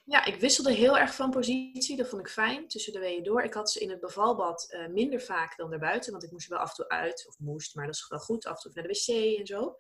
[0.10, 1.98] Ja, ik wisselde heel erg van positie.
[1.98, 3.44] Dat vond ik fijn, tussen de weeën door.
[3.44, 6.12] Ik had ze in het bevalbad uh, minder vaak dan daarbuiten.
[6.12, 7.28] Want ik moest er wel af en toe uit.
[7.28, 8.46] Of moest, maar dat is wel goed.
[8.46, 9.76] Af en toe naar de wc en zo.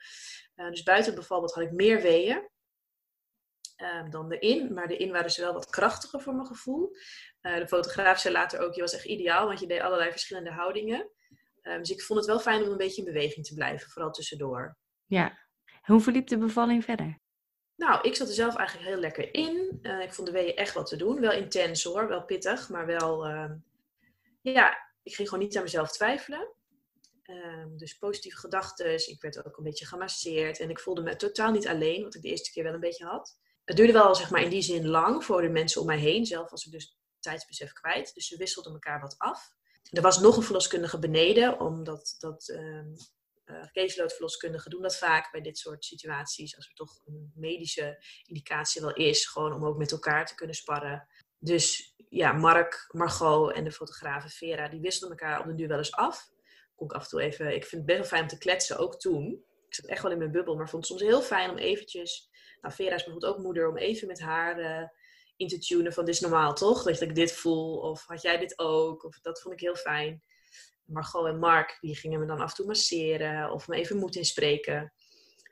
[0.56, 2.50] Uh, dus buiten het bevalbad had ik meer weeën.
[3.78, 4.74] Uh, dan erin.
[4.74, 6.92] Maar erin waren ze wel wat krachtiger voor mijn gevoel.
[7.42, 9.48] Uh, de fotograaf zei later ook, je was echt ideaal.
[9.48, 11.12] Want je deed allerlei verschillende houdingen.
[11.62, 13.89] dus ik vond het wel fijn om een beetje in beweging te blijven.
[13.89, 14.78] Vooral tussendoor.
[15.06, 15.48] Ja.
[15.82, 17.20] Hoe verliep de bevalling verder?
[17.80, 19.80] Nou, ik zat er zelf eigenlijk heel lekker in.
[19.82, 21.20] Uh, ik vond de weeën echt wat te doen.
[21.20, 23.28] Wel intens hoor, wel pittig, maar wel...
[23.28, 23.52] Uh,
[24.42, 26.48] ja, ik ging gewoon niet aan mezelf twijfelen.
[27.24, 29.10] Uh, dus positieve gedachten.
[29.10, 30.60] Ik werd ook een beetje gemasseerd.
[30.60, 33.06] En ik voelde me totaal niet alleen, wat ik de eerste keer wel een beetje
[33.06, 33.38] had.
[33.65, 36.26] Het duurde wel, zeg maar, in die zin lang voor de mensen om mij heen.
[36.26, 38.13] Zelf was ik dus tijdsbesef kwijt.
[38.13, 39.54] Dus ze wisselden elkaar wat af.
[39.89, 42.94] Er was nog een verloskundige beneden, omdat dat, ehm,
[43.49, 46.55] uh, doen dat vaak bij dit soort situaties.
[46.55, 49.25] Als er toch een medische indicatie wel is.
[49.25, 51.07] Gewoon om ook met elkaar te kunnen sparren.
[51.39, 55.77] dus ja, Mark, Margot en de fotografe Vera, die wisselden elkaar op de duur wel
[55.77, 56.29] eens af.
[56.75, 58.77] Kon ik af en toe even, ik vind het best wel fijn om te kletsen,
[58.77, 59.43] ook toen.
[59.67, 62.29] Ik zat echt wel in mijn bubbel, maar vond het soms heel fijn om eventjes,
[62.62, 64.88] nou Vera is bijvoorbeeld ook moeder, om even met haar uh,
[65.35, 66.83] in te tunen van dit is normaal toch?
[66.83, 69.03] Dat ik dit voel, of had jij dit ook?
[69.03, 70.23] Of dat vond ik heel fijn.
[70.89, 74.15] Margot en Mark, die gingen me dan af en toe masseren of me even moed
[74.15, 74.93] inspreken.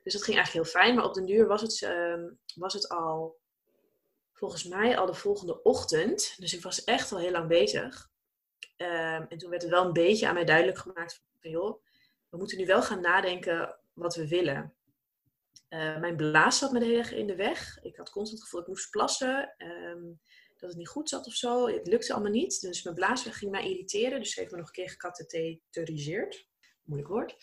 [0.04, 0.96] Dus dat ging eigenlijk heel fijn.
[0.96, 3.40] Maar op den duur was het, uh, was het al,
[4.34, 6.34] volgens mij al de volgende ochtend.
[6.38, 8.10] Dus ik was echt al heel lang bezig.
[8.78, 11.84] Uh, en toen werd het wel een beetje aan mij duidelijk gemaakt van, joh,
[12.30, 14.76] we moeten nu wel gaan nadenken wat we willen.
[15.70, 17.80] Uh, mijn blaas zat me heel erg in de weg.
[17.82, 19.56] Ik had constant het gevoel dat ik moest plassen.
[19.58, 20.20] Um,
[20.58, 21.68] dat het niet goed zat of zo.
[21.68, 22.62] Het lukte allemaal niet.
[22.62, 24.20] Dus mijn blaas ging mij irriteren.
[24.20, 26.48] Dus ze heeft me nog een keer gecatheteriseerd.
[26.84, 27.36] Moeilijk woord.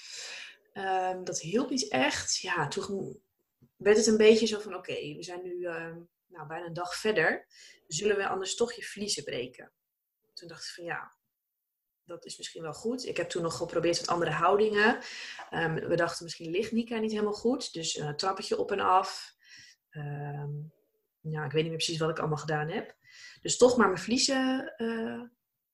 [0.72, 2.36] Um, dat hielp niet echt.
[2.40, 3.22] Ja, toen
[3.76, 5.96] werd het een beetje zo van: oké, we zijn nu uh,
[6.26, 7.46] nou, bijna een dag verder.
[7.86, 9.72] Zullen we anders toch je vliezen breken?
[10.32, 11.16] Toen dacht ik van ja,
[12.04, 13.04] dat is misschien wel goed.
[13.06, 15.02] Ik heb toen nog geprobeerd met andere houdingen.
[15.50, 17.72] Um, we dachten misschien ligt Nika niet helemaal goed.
[17.72, 19.32] Dus een trappetje op en af.
[21.24, 22.94] Nou, ik weet niet meer precies wat ik allemaal gedaan heb.
[23.40, 25.22] Dus toch maar mijn vliezen uh,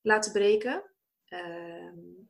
[0.00, 0.82] laten breken.
[1.28, 2.28] Um,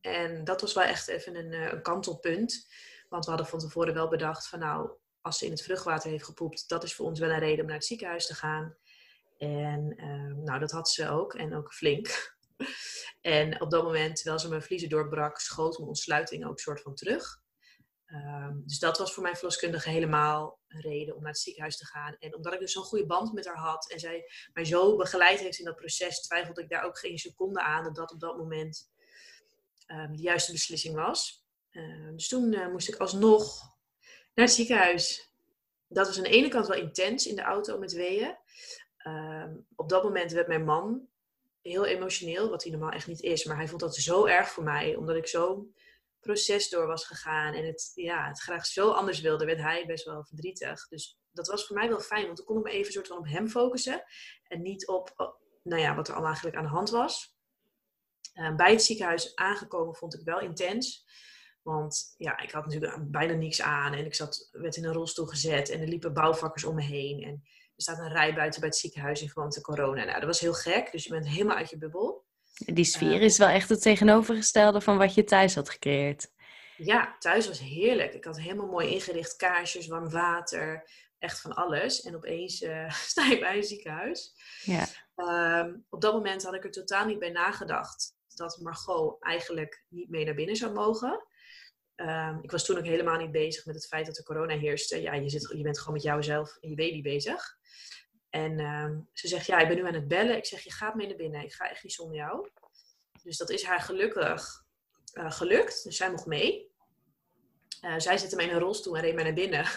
[0.00, 2.68] en dat was wel echt even een, eh, een, kantelpunt.
[3.08, 6.24] Want we hadden van tevoren wel bedacht van nou, als ze in het vruchtwater heeft
[6.24, 8.76] gepoept, dat is voor ons wel een reden om naar het ziekenhuis te gaan.
[9.38, 11.34] En um, nou, dat had ze ook.
[11.34, 12.36] En ook flink.
[13.20, 16.94] en op dat moment, terwijl ze mijn vliezen doorbrak, schoot mijn ontsluiting ook soort van
[16.94, 17.40] terug.
[18.12, 21.86] Um, dus dat was voor mijn verloskundige helemaal een reden om naar het ziekenhuis te
[21.86, 22.16] gaan.
[22.18, 25.40] En omdat ik dus zo'n goede band met haar had en zij mij zo begeleid
[25.40, 28.36] heeft in dat proces, twijfelde ik daar ook geen seconde aan dat dat op dat
[28.36, 28.90] moment
[29.86, 31.44] um, de juiste beslissing was.
[31.70, 33.60] Uh, dus toen uh, moest ik alsnog
[34.34, 35.32] naar het ziekenhuis.
[35.88, 38.36] Dat was aan de ene kant wel intens in de auto met weeën.
[39.76, 41.08] Op dat moment werd mijn man
[41.62, 43.44] heel emotioneel, wat hij normaal echt niet is.
[43.44, 45.74] Maar hij vond dat zo erg voor mij, omdat ik zo'n
[46.20, 50.04] proces door was gegaan en het, ja, het graag zo anders wilde, werd hij best
[50.04, 50.88] wel verdrietig.
[50.88, 53.18] Dus dat was voor mij wel fijn, want dan kon ik me even soort van
[53.18, 54.04] op hem focussen
[54.42, 57.36] en niet op, nou ja, wat er allemaal eigenlijk aan de hand was.
[58.34, 61.06] Uh, bij het ziekenhuis aangekomen vond ik wel intens.
[61.62, 65.26] Want ja, ik had natuurlijk bijna niks aan en ik zat, werd in een rolstoel
[65.26, 67.22] gezet en er liepen bouwvakkers om me heen.
[67.22, 70.04] En er staat een rij buiten bij het ziekenhuis in verband met corona.
[70.04, 72.26] Nou, dat was heel gek, dus je bent helemaal uit je bubbel.
[72.58, 76.30] Die sfeer ehm, is wel echt het tegenovergestelde van wat je thuis had gecreëerd.
[76.76, 78.14] Ja, thuis was heerlijk.
[78.14, 82.02] Ik had helemaal mooi ingericht kaarsjes, warm water, echt van alles.
[82.02, 84.32] En opeens uh, sta je bij een ziekenhuis.
[84.62, 84.86] Ja.
[85.60, 90.08] Um, op dat moment had ik er totaal niet bij nagedacht dat Margot eigenlijk niet
[90.08, 91.26] mee naar binnen zou mogen.
[91.96, 95.00] Um, ik was toen ook helemaal niet bezig met het feit dat er corona heerste.
[95.00, 97.56] Ja, je, zit, je bent gewoon met jouzelf en je baby bezig.
[98.30, 100.36] En um, ze zegt, ja, ik ben nu aan het bellen.
[100.36, 101.42] Ik zeg, je gaat mee naar binnen.
[101.42, 102.48] Ik ga echt niet zonder jou.
[103.22, 104.64] Dus dat is haar gelukkig
[105.14, 105.84] uh, gelukt.
[105.84, 106.70] Dus zij mocht mee.
[107.84, 109.66] Uh, zij zette mij in een rolstoel en reed mij naar binnen.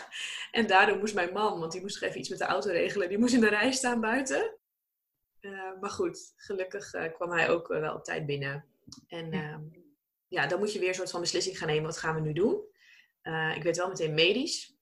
[0.51, 3.09] En daardoor moest mijn man, want die moest nog even iets met de auto regelen,
[3.09, 4.57] die moest in de rij staan buiten.
[5.41, 8.65] Uh, maar goed, gelukkig kwam hij ook wel op tijd binnen.
[9.07, 9.61] En ja.
[10.27, 10.47] ja.
[10.47, 11.83] dan moet je weer een soort van beslissing gaan nemen.
[11.83, 12.69] Wat gaan we nu doen?
[13.55, 14.75] ik werd wel meteen medisch.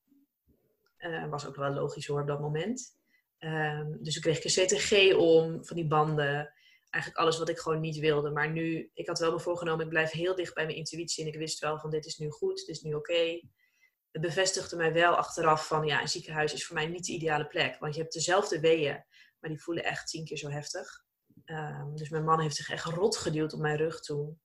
[1.30, 2.99] was ook wel logisch hoor op dat moment.
[3.40, 6.54] Um, dus ik kreeg een CTG om, van die banden.
[6.90, 8.30] Eigenlijk alles wat ik gewoon niet wilde.
[8.30, 11.24] Maar nu, ik had wel me voorgenomen, ik blijf heel dicht bij mijn intuïtie.
[11.24, 13.42] En ik wist wel van dit is nu goed, dit is nu oké.
[14.12, 17.48] Het bevestigde mij wel achteraf van ja, een ziekenhuis is voor mij niet de ideale
[17.48, 17.80] plek.
[17.80, 19.04] Want je hebt dezelfde weeën,
[19.40, 21.04] maar die voelen echt tien keer zo heftig.
[21.46, 24.42] Um, dus mijn man heeft zich echt rot geduwd op mijn rug toen.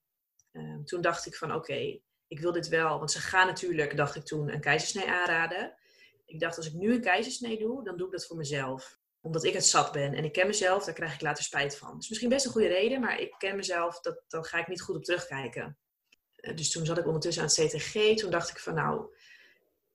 [0.51, 2.97] Um, toen dacht ik van oké, ik wil dit wel.
[2.97, 5.75] Want ze gaan natuurlijk, dacht ik toen, een keizersnee aanraden
[6.25, 8.99] ik dacht, als ik nu een keizersnee doe, dan doe ik dat voor mezelf.
[9.21, 11.97] Omdat ik het zat ben en ik ken mezelf, daar krijg ik later spijt van.
[11.99, 14.81] Is misschien best een goede reden, maar ik ken mezelf, dat, dan ga ik niet
[14.81, 15.77] goed op terugkijken.
[16.35, 18.15] Eh, dus toen zat ik ondertussen aan het CTG.
[18.15, 19.15] Toen dacht ik van nou,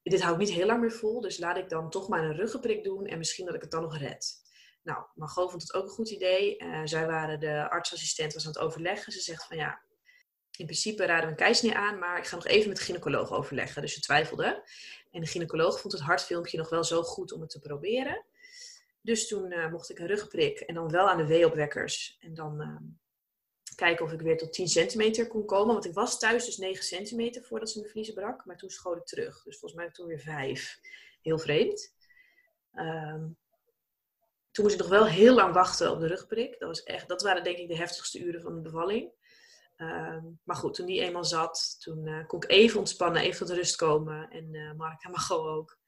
[0.03, 1.21] dit hou ik niet heel lang meer vol.
[1.21, 3.83] Dus laat ik dan toch maar een ruggenprik doen en misschien dat ik het dan
[3.83, 4.49] nog red.
[4.83, 6.59] Nou, Margot vond het ook een goed idee.
[6.59, 9.12] Uh, zij waren de artsassistent was aan het overleggen.
[9.12, 9.83] Ze zegt van ja,
[10.61, 13.33] in principe raden we een keizersnee aan, maar ik ga nog even met de gynaecoloog
[13.33, 13.83] overleggen.
[13.83, 14.62] Dus ze twijfelde.
[15.11, 18.24] En de gynaecoloog vond het hartfilmpje nog wel zo goed om het te proberen.
[19.01, 22.16] Dus toen uh, mocht ik een rugprik en dan wel aan de weeopwekkers.
[22.20, 22.76] En dan uh,
[23.74, 25.72] kijken of ik weer tot 10 centimeter kon komen.
[25.72, 28.45] Want ik was thuis dus 9 centimeter voordat ze mijn vliezen brak.
[28.45, 29.43] Maar toen schoot ik terug.
[29.43, 30.80] Dus volgens mij toen weer 5.
[31.22, 31.95] Heel vreemd.
[32.74, 33.37] Um,
[34.51, 36.59] toen moest ik nog wel heel lang wachten op de rugprik.
[36.59, 39.11] Dat, was echt, dat waren denk ik de heftigste uren van de bevalling.
[39.81, 43.57] Um, maar goed, toen die eenmaal zat, toen uh, kon ik even ontspannen, even tot
[43.57, 44.31] rust komen.
[44.31, 45.78] En uh, Mark en Margot ook.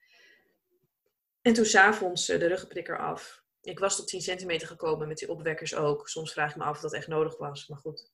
[1.43, 3.43] En toen s'avonds uh, de ruggenprikker af.
[3.61, 6.09] Ik was tot 10 centimeter gekomen met die opwekkers ook.
[6.09, 8.11] Soms vraag ik me af of dat echt nodig was, maar goed.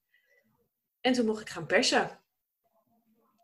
[1.01, 2.20] En toen mocht ik gaan persen.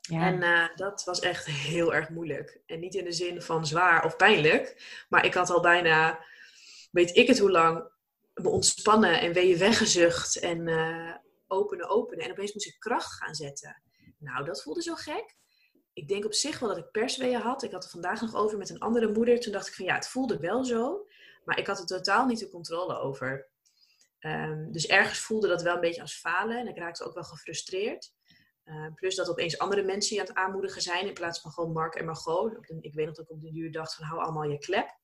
[0.00, 0.26] Ja.
[0.26, 2.60] En uh, dat was echt heel erg moeilijk.
[2.66, 6.24] En niet in de zin van zwaar of pijnlijk, maar ik had al bijna,
[6.90, 7.92] weet ik het hoe lang,
[8.34, 11.14] me ontspannen en weeën weggezucht en uh,
[11.54, 12.24] openen, openen.
[12.24, 13.82] En opeens moest ik kracht gaan zetten.
[14.18, 15.36] Nou, dat voelde zo gek.
[15.92, 17.62] Ik denk op zich wel dat ik persweeën had.
[17.62, 19.40] Ik had het vandaag nog over met een andere moeder.
[19.40, 21.06] Toen dacht ik van ja, het voelde wel zo.
[21.44, 23.48] Maar ik had er totaal niet de controle over.
[24.20, 26.58] Um, dus ergens voelde dat wel een beetje als falen.
[26.58, 28.12] En ik raakte ook wel gefrustreerd.
[28.64, 31.06] Uh, plus dat opeens andere mensen je aan het aanmoedigen zijn.
[31.06, 32.52] In plaats van gewoon Mark en Margot.
[32.80, 34.98] Ik weet nog dat ik op de duur dacht van hou allemaal je klep.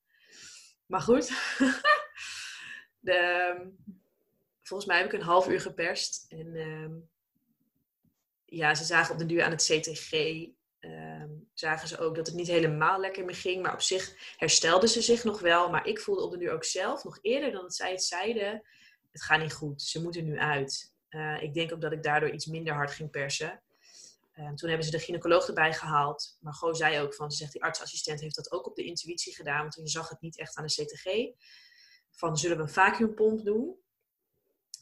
[0.86, 1.28] Maar goed.
[3.08, 3.68] de, ehm,
[4.70, 6.24] volgens mij heb ik een half uur geperst.
[6.28, 6.90] En uh,
[8.44, 10.12] ja, ze zagen op de duur aan het CTG.
[10.80, 13.62] Ehm, zagen ze ook dat het niet helemaal lekker meer ging.
[13.62, 15.70] Maar op zich herstelden ze zich nog wel.
[15.70, 18.62] Maar ik voelde op de duur ook zelf, nog eerder dan zij het zeiden,
[19.10, 19.82] het gaat niet goed.
[19.82, 20.92] Ze moeten nu uit.
[21.10, 23.62] Uh, ik denk ook dat ik daardoor iets minder hard ging persen.
[24.34, 26.36] Uh, toen hebben ze de gynaecoloog erbij gehaald.
[26.40, 29.34] Maar Go zei ook van, ze zegt die artsassistent heeft dat ook op de intuïtie
[29.34, 29.60] gedaan.
[29.60, 31.06] Want je zag het niet echt aan de CTG.
[32.10, 33.78] Van, zullen we een vacuümpomp doen?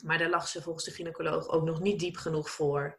[0.02, 2.98] Maar daar lag ze volgens de gynaecoloog ook nog niet diep genoeg voor.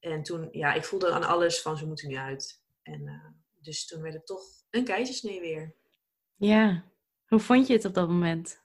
[0.00, 2.62] En toen, ja, ik voelde aan alles van, ze moeten nu uit.
[2.82, 3.26] En uh,
[3.60, 5.74] dus toen werd het toch een keizersnee weer.
[6.36, 6.84] Ja,
[7.26, 8.62] hoe vond je het op dat moment?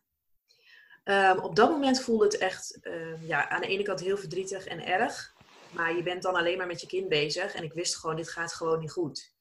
[1.04, 4.66] Um, op dat moment voelde het echt um, ja, aan de ene kant heel verdrietig
[4.66, 5.34] en erg.
[5.72, 7.54] Maar je bent dan alleen maar met je kind bezig.
[7.54, 9.34] En ik wist gewoon, dit gaat gewoon niet goed.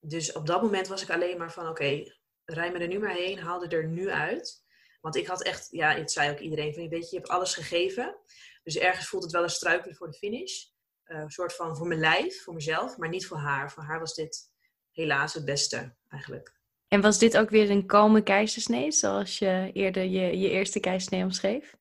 [0.00, 2.98] Dus op dat moment was ik alleen maar van, oké, okay, rij me er nu
[2.98, 3.38] maar heen.
[3.38, 4.59] Haal er nu uit.
[5.00, 7.54] Want ik had echt, ja, het zei ook iedereen, van, weet je, je hebt alles
[7.54, 8.16] gegeven.
[8.62, 10.64] Dus ergens voelt het wel een struikelen voor de finish.
[11.06, 13.72] Uh, een soort van voor mijn lijf, voor mezelf, maar niet voor haar.
[13.72, 14.50] Voor haar was dit
[14.90, 16.58] helaas het beste, eigenlijk.
[16.88, 21.22] En was dit ook weer een kalme keizersnee, zoals je eerder je, je eerste keizersnee
[21.22, 21.76] omschreef?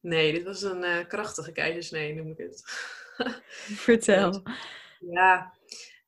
[0.00, 2.62] Nee, dit was een uh, krachtige keizersnee, noem ik het.
[3.86, 4.42] Vertel.
[4.98, 5.54] ja,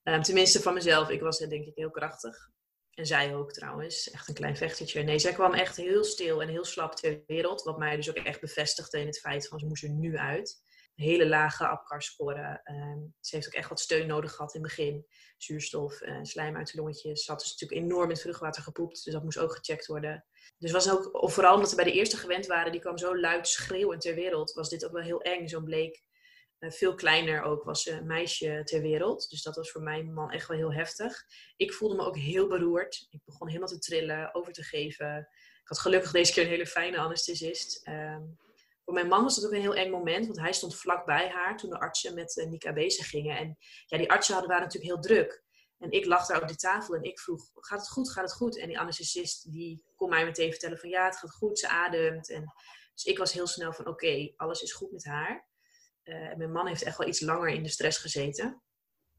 [0.04, 1.10] um, tenminste van mezelf.
[1.10, 2.50] Ik was denk ik heel krachtig.
[2.96, 4.10] En zij ook trouwens.
[4.10, 5.02] Echt een klein vechtertje.
[5.02, 7.62] Nee, zij kwam echt heel stil en heel slap ter wereld.
[7.62, 10.64] Wat mij dus ook echt bevestigde in het feit van ze moest er nu uit
[10.96, 12.60] hele lage APCAR-score.
[12.64, 15.06] Ehm, ze heeft ook echt wat steun nodig gehad in het begin.
[15.36, 17.24] Zuurstof, uh, slijm uit de longetjes.
[17.24, 19.04] Ze had dus natuurlijk enorm in het vruchtwater gepoept.
[19.04, 20.24] Dus dat moest ook gecheckt worden.
[20.58, 23.48] Dus was ook, vooral omdat ze bij de eerste gewend waren, die kwam zo luid
[23.48, 25.46] schreeuwend ter wereld, was dit ook wel heel eng.
[25.46, 26.02] Zo'n bleek
[26.58, 29.30] veel kleiner ook was een meisje ter wereld.
[29.30, 31.24] Dus dat was voor mijn man echt wel heel heftig.
[31.56, 33.06] Ik voelde me ook heel beroerd.
[33.10, 35.18] Ik begon helemaal te trillen, over te geven.
[35.62, 37.88] Ik had gelukkig deze keer een hele fijne anesthesist.
[37.88, 38.38] Um,
[38.84, 41.28] voor mijn man was dat ook een heel eng moment, want hij stond vlak bij
[41.28, 43.36] haar toen de artsen met uh, Nika bezig gingen.
[43.36, 45.44] En ja, die artsen hadden, waren natuurlijk heel druk.
[45.78, 48.32] En ik lag daar op de tafel en ik vroeg, gaat het goed, gaat het
[48.32, 48.58] goed?
[48.58, 52.30] En die anesthesist die kon mij meteen vertellen van ja, het gaat goed, ze ademt.
[52.30, 52.52] En,
[52.94, 55.48] dus ik was heel snel van oké, alles is goed met haar.
[56.06, 58.62] En mijn man heeft echt wel iets langer in de stress gezeten.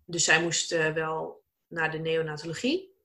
[0.06, 2.96] Dus zij moest uh, wel naar de neonatologie.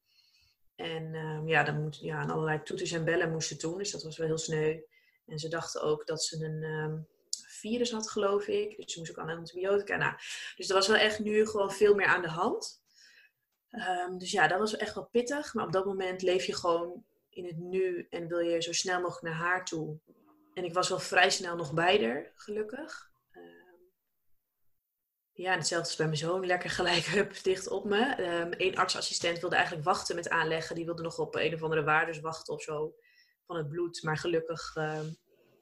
[0.74, 3.78] En uh, ja, dan moet, ja, allerlei toeters en bellen moesten doen.
[3.78, 4.80] Dus dat was wel heel sneu.
[5.26, 7.06] En ze dachten ook dat ze een um,
[7.46, 8.76] virus had, geloof ik.
[8.76, 9.96] Dus ze moest ook aan antibiotica.
[9.96, 10.14] Nou,
[10.56, 12.82] dus er was wel echt nu gewoon veel meer aan de hand.
[13.70, 15.54] Um, dus ja, dat was echt wel pittig.
[15.54, 19.00] Maar op dat moment leef je gewoon in het nu en wil je zo snel
[19.00, 19.98] mogelijk naar haar toe.
[20.54, 23.11] En ik was wel vrij snel nog bij haar, gelukkig.
[25.34, 26.46] Ja, en hetzelfde als bij mijn zoon.
[26.46, 28.14] Lekker gelijk hup, dicht op me.
[28.58, 30.74] Eén artsassistent wilde eigenlijk wachten met aanleggen.
[30.74, 32.94] Die wilde nog op een of andere waardes wachten of zo
[33.46, 34.02] van het bloed.
[34.02, 35.00] Maar gelukkig, uh,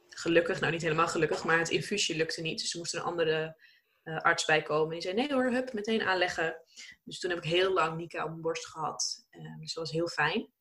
[0.08, 2.60] gelukkig, nou niet helemaal gelukkig, maar het infuusje lukte niet.
[2.60, 3.56] Dus er moest een andere
[4.04, 4.92] uh, arts bij komen.
[4.92, 6.62] Die zei, nee hoor, hup, meteen aanleggen.
[7.04, 9.26] Dus toen heb ik heel lang Nika op mijn borst gehad.
[9.30, 10.52] Uh, dus dat was heel fijn.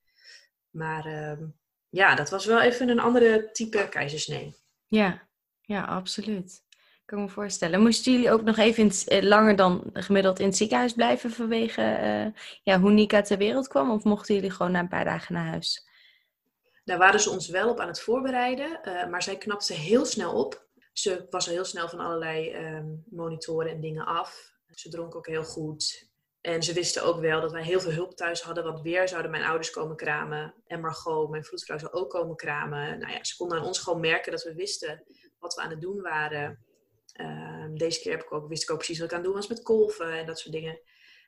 [0.69, 1.47] Maar ehm,
[1.89, 4.55] ja, dat was wel even een andere type keizersnee.
[4.87, 5.29] Ja,
[5.61, 6.63] ja, absoluut.
[7.09, 7.81] Kan me voorstellen.
[7.81, 12.41] Moesten jullie ook nog even in, langer dan gemiddeld in het ziekenhuis blijven vanwege uh,
[12.63, 13.91] ja, hoe Nika ter wereld kwam?
[13.91, 15.87] Of mochten jullie gewoon na een paar dagen naar huis?
[16.83, 20.33] Daar waren ze ons wel op aan het voorbereiden, uh, maar zij knapte heel snel
[20.33, 20.67] op.
[20.93, 24.53] Ze was al heel snel van allerlei um, monitoren en dingen af.
[24.73, 26.09] Ze dronk ook heel goed.
[26.41, 29.31] En ze wisten ook wel dat wij heel veel hulp thuis hadden, want weer zouden
[29.31, 30.53] mijn ouders komen kramen.
[30.67, 32.99] En Margot, mijn vroedvrouw, zou ook komen kramen.
[32.99, 35.03] Nou ja, ze konden aan ons gewoon merken dat we wisten
[35.39, 36.67] wat we aan het doen waren.
[37.21, 39.37] Um, deze keer heb ik ook, wist ik ook precies wat ik aan het doen
[39.37, 40.79] was met kolven en dat soort dingen.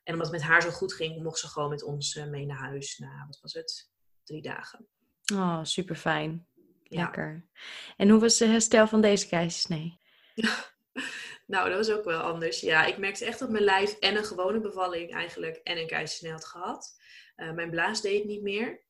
[0.04, 2.46] En omdat het met haar zo goed ging, mocht ze gewoon met ons uh, mee
[2.46, 2.98] naar huis.
[2.98, 3.92] Na, wat was het?
[4.24, 4.88] Drie dagen.
[5.34, 6.48] Oh, super fijn.
[6.84, 7.46] Lekker.
[7.98, 10.00] En hoe was de herstel van deze keizersnee?
[11.46, 12.60] nou, dat was ook wel anders.
[12.60, 16.32] Ja, ik merkte echt dat mijn lijf en een gewone bevalling eigenlijk en een keizersnee
[16.32, 17.00] had gehad.
[17.38, 18.82] Uh, mijn blaas deed niet meer.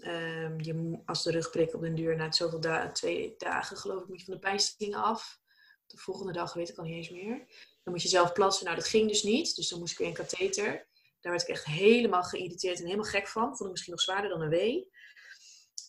[0.00, 4.08] Ehm, je, als de rugprik op den duur na zoveel da twee dagen geloof ik
[4.08, 5.40] moet je van de pijnstillingen af.
[5.86, 7.38] De volgende dag weet ik al niet eens meer.
[7.82, 8.64] Dan moet je zelf plassen.
[8.64, 9.56] Nou, dat ging dus niet.
[9.56, 10.88] Dus dan moest ik weer een katheter.
[11.20, 13.46] Daar werd ik echt helemaal geïrriteerd en helemaal gek van.
[13.46, 14.90] Vond ik misschien nog zwaarder dan een wee.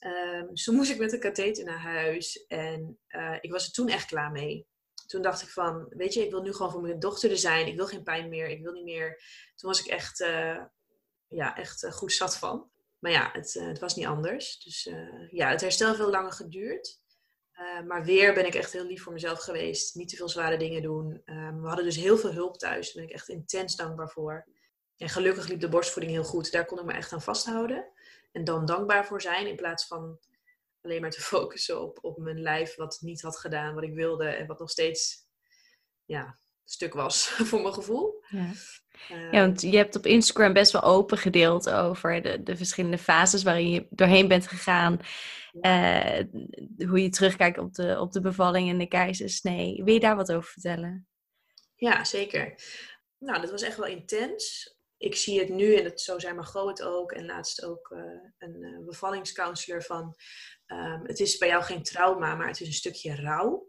[0.06, 2.45] Um, dus toen moest ik met een katheter naar huis.
[2.45, 4.68] En uh, ik was er toen echt klaar mee.
[5.08, 7.68] Toen dacht ik van, weet je, ik wil nu gewoon voor mijn dochter er zijn.
[7.68, 8.48] Ik wil geen pijn meer.
[8.48, 9.22] Ik wil niet meer.
[9.56, 10.64] Toen was ik echt, uh,
[11.28, 12.72] ja, echt uh, goed zat van.
[13.00, 14.60] Maar ja, het, het was niet anders.
[14.60, 14.89] Dus
[15.30, 17.00] ja, het herstel heeft veel langer geduurd.
[17.88, 19.95] Maar weer ben ik echt heel lief voor mezelf geweest.
[19.95, 21.22] Niet te veel zware dingen doen.
[21.26, 22.86] Um, we hadden dus heel veel hulp thuis.
[22.86, 24.47] Daar ben ik echt intens dankbaar voor.
[24.97, 26.51] En gelukkig liep de borstvoeding heel goed.
[26.51, 27.91] Daar kon ik me echt aan vasthouden.
[28.32, 30.20] En dan dankbaar voor zijn in plaats van
[30.82, 34.28] alleen maar te focussen op, op mijn lijf wat niet had gedaan wat ik wilde
[34.28, 35.28] en wat nog steeds
[36.05, 38.24] ja, stuk was voor mijn gevoel.
[38.28, 38.51] Ja.
[39.12, 42.98] Uh, ja, want je hebt op Instagram best wel open gedeeld over de, de verschillende
[42.98, 45.00] fases waarin je doorheen bent gegaan.
[45.62, 46.20] Uh,
[46.88, 49.84] hoe je terugkijkt op de, op de bevalling en de keizersnee.
[49.84, 51.08] Wil je daar wat over vertellen?
[51.76, 52.56] Ja, zeker.
[53.18, 56.48] Nou, dat was echt wel intens ik zie het nu, en het, zo zijn mijn
[56.48, 58.00] groot ook, en laatst ook uh,
[58.38, 60.16] een uh, bevallingscounselor van,
[60.68, 63.68] um, het is bij jou geen trauma, maar het is een stukje rouw.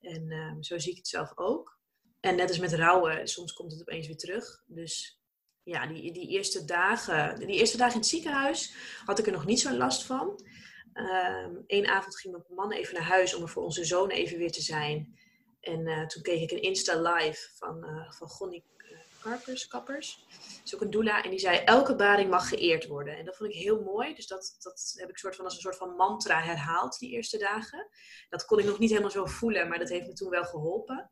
[0.00, 1.80] En um, zo zie ik het zelf ook.
[2.22, 4.62] En net als met rouwen, soms komt het opeens weer terug.
[4.66, 5.20] Dus
[5.62, 9.46] ja, die, die eerste dagen, die eerste dagen in het ziekenhuis had ik er nog
[9.46, 10.44] niet zo last van.
[11.66, 14.52] Eén avond ging mijn man even naar huis om er voor onze zoon even weer
[14.52, 15.18] te zijn.
[15.60, 18.64] En uh, toen kreeg ik een Insta live van, van Gonnie
[19.22, 20.26] Karpers, Kappers.
[20.64, 21.22] is ook een doula.
[21.22, 23.16] En die zei, elke baring mag geëerd worden.
[23.16, 24.14] En dat vond ik heel mooi.
[24.14, 27.38] Dus dat, dat heb ik soort van als een soort van mantra herhaald die eerste
[27.38, 27.88] dagen.
[28.28, 31.10] Dat kon ik nog niet helemaal zo voelen, maar dat heeft me toen wel geholpen.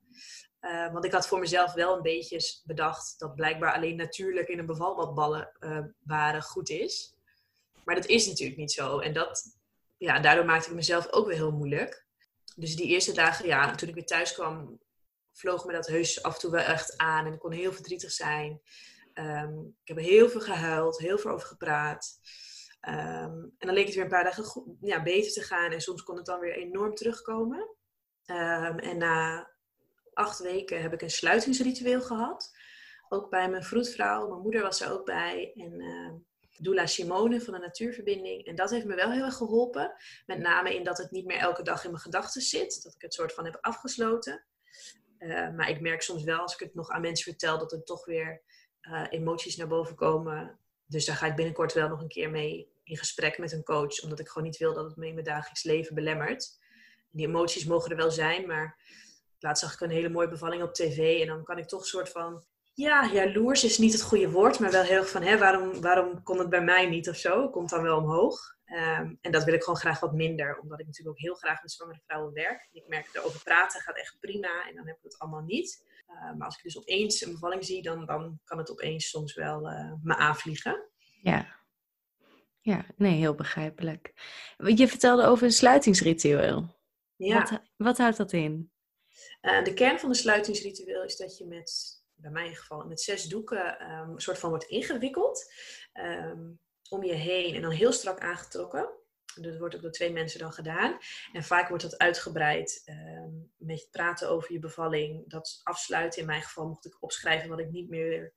[0.60, 4.58] Uh, want ik had voor mezelf wel een beetje bedacht dat blijkbaar alleen natuurlijk in
[4.58, 5.52] een bevalbad ballen
[6.02, 7.14] waren goed is.
[7.84, 8.98] Maar dat is natuurlijk niet zo.
[8.98, 9.58] En dat,
[9.96, 12.04] ja, daardoor maakte ik mezelf ook weer heel moeilijk.
[12.56, 14.80] Dus die eerste dagen, ja, toen ik weer thuis kwam,
[15.40, 17.26] vloog me dat heus af en toe wel echt aan.
[17.26, 18.60] En ik kon heel verdrietig zijn.
[19.14, 22.20] Um, ik heb heel veel gehuild, heel veel over gepraat.
[22.88, 25.72] Um, en dan leek het weer een paar dagen ja, beter te gaan.
[25.72, 27.76] En soms kon het dan weer enorm terugkomen.
[28.26, 29.50] Um, en na
[30.12, 32.50] acht weken heb ik een sluitingsritueel gehad.
[33.08, 34.28] Ook bij mijn vroedvrouw.
[34.28, 35.52] Mijn moeder was er ook bij.
[35.54, 36.12] En uh,
[36.56, 38.46] Doula Simone van de Natuurverbinding.
[38.46, 39.94] En dat heeft me wel heel erg geholpen.
[40.26, 42.82] Met name in dat het niet meer elke dag in mijn gedachten zit.
[42.82, 44.44] Dat ik het soort van heb afgesloten.
[45.20, 47.84] Uh, maar ik merk soms wel als ik het nog aan mensen vertel dat er
[47.84, 48.42] toch weer
[48.82, 50.58] uh, emoties naar boven komen.
[50.86, 54.02] Dus daar ga ik binnenkort wel nog een keer mee in gesprek met een coach.
[54.02, 56.58] Omdat ik gewoon niet wil dat het me in mijn dagelijks leven belemmert.
[57.10, 58.78] Die emoties mogen er wel zijn, maar
[59.38, 61.20] laatst zag ik een hele mooie bevalling op tv.
[61.20, 62.44] En dan kan ik toch een soort van
[62.80, 66.22] ja, jaloers is niet het goede woord, maar wel heel erg van, hè, waarom, waarom
[66.22, 67.50] kon het bij mij niet of zo?
[67.50, 68.58] Komt dan wel omhoog.
[68.64, 71.62] Um, en dat wil ik gewoon graag wat minder, omdat ik natuurlijk ook heel graag
[71.62, 72.68] met zwangere vrouwen werk.
[72.72, 75.88] Ik merk dat erover praten gaat echt prima en dan heb ik het allemaal niet.
[76.08, 79.34] Uh, maar als ik dus opeens een bevalling zie, dan, dan kan het opeens soms
[79.34, 80.90] wel uh, me aanvliegen.
[81.22, 81.58] Ja.
[82.60, 84.12] Ja, nee, heel begrijpelijk.
[84.56, 86.78] Je vertelde over een sluitingsritueel.
[87.16, 87.38] Ja.
[87.38, 88.72] Wat, wat houdt dat in?
[89.42, 93.24] Uh, de kern van de sluitingsritueel is dat je met bij mijn geval met zes
[93.24, 95.52] doeken um, een soort van wordt ingewikkeld
[95.94, 96.58] um,
[96.88, 98.88] om je heen en dan heel strak aangetrokken.
[99.34, 100.98] Dat wordt ook door twee mensen dan gedaan.
[101.32, 105.30] En vaak wordt dat uitgebreid um, met praten over je bevalling.
[105.30, 106.20] Dat afsluiten.
[106.20, 108.32] In mijn geval mocht ik opschrijven wat ik niet meer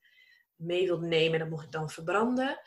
[0.56, 1.40] mee wilde nemen.
[1.40, 2.60] Dat mocht ik dan verbranden.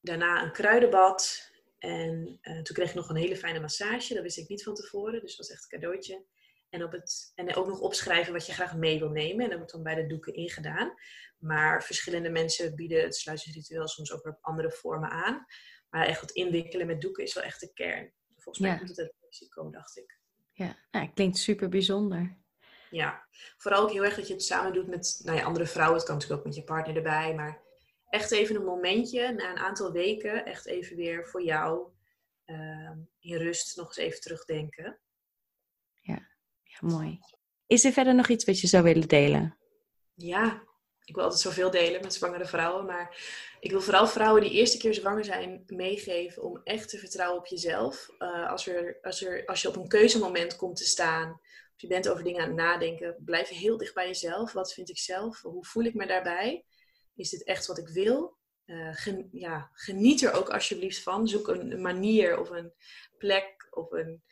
[0.00, 1.50] daarna een kruidenbad.
[1.78, 4.14] En uh, toen kreeg ik nog een hele fijne massage.
[4.14, 5.20] Dat wist ik niet van tevoren.
[5.20, 6.24] Dus dat was echt een cadeautje.
[6.70, 9.44] En, op het, en ook nog opschrijven wat je graag mee wil nemen.
[9.44, 10.94] En dat wordt dan bij de doeken ingedaan.
[11.38, 15.46] Maar verschillende mensen bieden het sluitingsritueel soms ook op andere vormen aan.
[15.90, 18.12] Maar echt wat inwikkelen met doeken is wel echt de kern.
[18.34, 18.76] Volgens mij ja.
[18.76, 20.18] komt het uit Mexico, dacht ik.
[20.52, 22.38] Ja, nou, klinkt super bijzonder.
[22.90, 25.96] Ja, vooral ook heel erg dat je het samen doet met nou ja, andere vrouwen.
[25.96, 27.34] Het kan natuurlijk ook met je partner erbij.
[27.34, 27.62] Maar
[28.08, 31.92] echt even een momentje, na een aantal weken, echt even weer voor jou
[32.46, 35.00] uh, in rust nog eens even terugdenken
[36.80, 37.18] mooi.
[37.66, 39.58] Is er verder nog iets wat je zou willen delen?
[40.14, 40.62] Ja,
[41.04, 42.86] ik wil altijd zoveel delen met zwangere vrouwen.
[42.86, 43.16] Maar
[43.60, 47.46] ik wil vooral vrouwen die eerste keer zwanger zijn meegeven om echt te vertrouwen op
[47.46, 48.10] jezelf.
[48.18, 51.40] Uh, als, er, als, er, als je op een keuzemoment komt te staan,
[51.74, 54.52] of je bent over dingen aan het nadenken, blijf heel dicht bij jezelf.
[54.52, 55.40] Wat vind ik zelf?
[55.40, 56.64] Hoe voel ik me daarbij?
[57.14, 58.38] Is dit echt wat ik wil?
[58.92, 61.28] Gen, ja, geniet er ook alsjeblieft van.
[61.28, 62.72] Zoek een manier of een
[63.18, 64.22] plek of een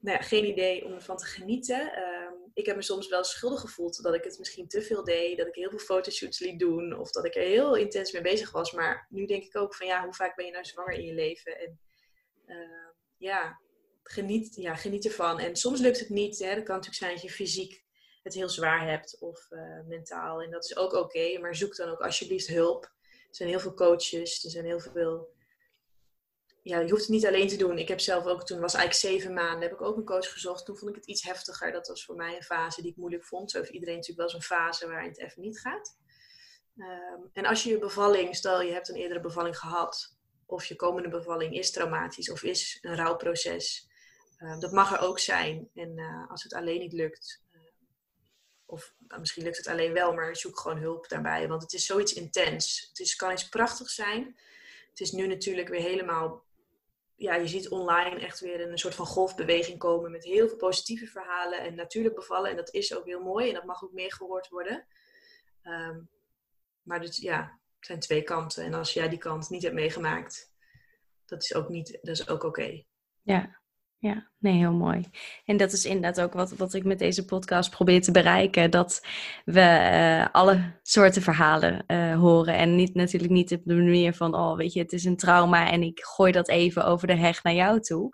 [0.00, 1.92] nou geen idee om ervan te genieten.
[1.92, 5.38] Ehm, ik heb me soms wel schuldig gevoeld dat ik het misschien te veel deed.
[5.38, 6.98] Dat ik heel veel fotoshoots liet doen.
[6.98, 8.72] Of dat ik er heel intens mee bezig was.
[8.72, 11.14] Maar nu denk ik ook van ja, hoe vaak ben je nou zwanger in je
[11.14, 11.58] leven?
[11.58, 11.80] En
[12.46, 13.60] ehm, ja,
[14.02, 15.38] geniet, ja, geniet ervan.
[15.38, 16.38] En soms lukt het niet.
[16.38, 16.54] Hè.
[16.54, 17.84] Dat kan natuurlijk zijn dat je fysiek
[18.22, 19.20] het heel zwaar hebt.
[19.20, 20.42] Of uh, mentaal.
[20.42, 21.38] En dat is ook oké.
[21.38, 22.84] maar zoek dan ook alsjeblieft hulp.
[22.84, 24.44] Er zijn heel veel coaches.
[24.44, 25.36] Er zijn heel veel
[26.62, 27.78] ja, je hoeft het niet alleen te doen.
[27.78, 30.64] Ik heb zelf ook, toen was eigenlijk zeven maanden, heb ik ook een coach gezocht.
[30.64, 31.72] Toen vond ik het iets heftiger.
[31.72, 33.50] Dat was voor mij een fase die ik moeilijk vond.
[33.50, 35.96] Zo heeft iedereen natuurlijk wel zo'n fase waarin het even niet gaat.
[36.78, 40.76] Ehm, en als je je bevalling, stel je hebt een eerdere bevalling gehad, of je
[40.76, 43.88] komende bevalling is traumatisch of is een rouwproces,
[44.38, 45.70] uh, dat mag er ook zijn.
[45.74, 47.60] En uh, als het alleen niet lukt, uh,
[48.66, 51.48] of nou, misschien lukt het alleen wel, maar zoek gewoon hulp daarbij.
[51.48, 52.86] Want het is zoiets intens.
[52.88, 54.38] Het is, kan iets prachtig zijn.
[54.88, 56.44] Het is nu natuurlijk weer helemaal
[57.18, 61.06] ja, je ziet online echt weer een soort van golfbeweging komen met heel veel positieve
[61.06, 62.50] verhalen en natuurlijk bevallen.
[62.50, 64.86] En dat is ook heel mooi en dat mag ook meer gehoord worden.
[65.62, 66.00] Ehm,
[66.82, 68.64] maar dus, ja, het zijn twee kanten.
[68.64, 70.52] En als jij die kant niet hebt meegemaakt,
[71.24, 72.84] dat is ook, niet, dat is ook oké.
[73.22, 73.60] Ja,
[74.00, 75.04] ja, nee, heel mooi.
[75.44, 78.70] En dat is inderdaad ook wat, wat ik met deze podcast probeer te bereiken.
[78.70, 79.06] Dat
[79.44, 82.54] we uh, alle soorten verhalen uh, horen.
[82.54, 85.70] En niet, natuurlijk niet op de manier van, oh weet je, het is een trauma
[85.70, 88.10] en ik gooi dat even over de heg naar jou toe.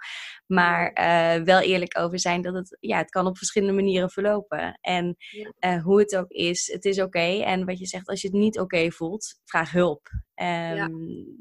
[0.46, 4.78] Maar uh, wel eerlijk over zijn dat het, ja, het kan op verschillende manieren verlopen.
[4.80, 5.16] En
[5.60, 5.80] ja.
[5.80, 7.06] hoe het ook is, het is oké.
[7.06, 7.42] Okay.
[7.42, 10.08] En wat je zegt, als je het niet oké okay voelt, vraag hulp.
[10.34, 10.88] Um, ja.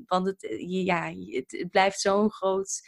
[0.05, 2.81] Want het, ja, het, het blijft zo'n groot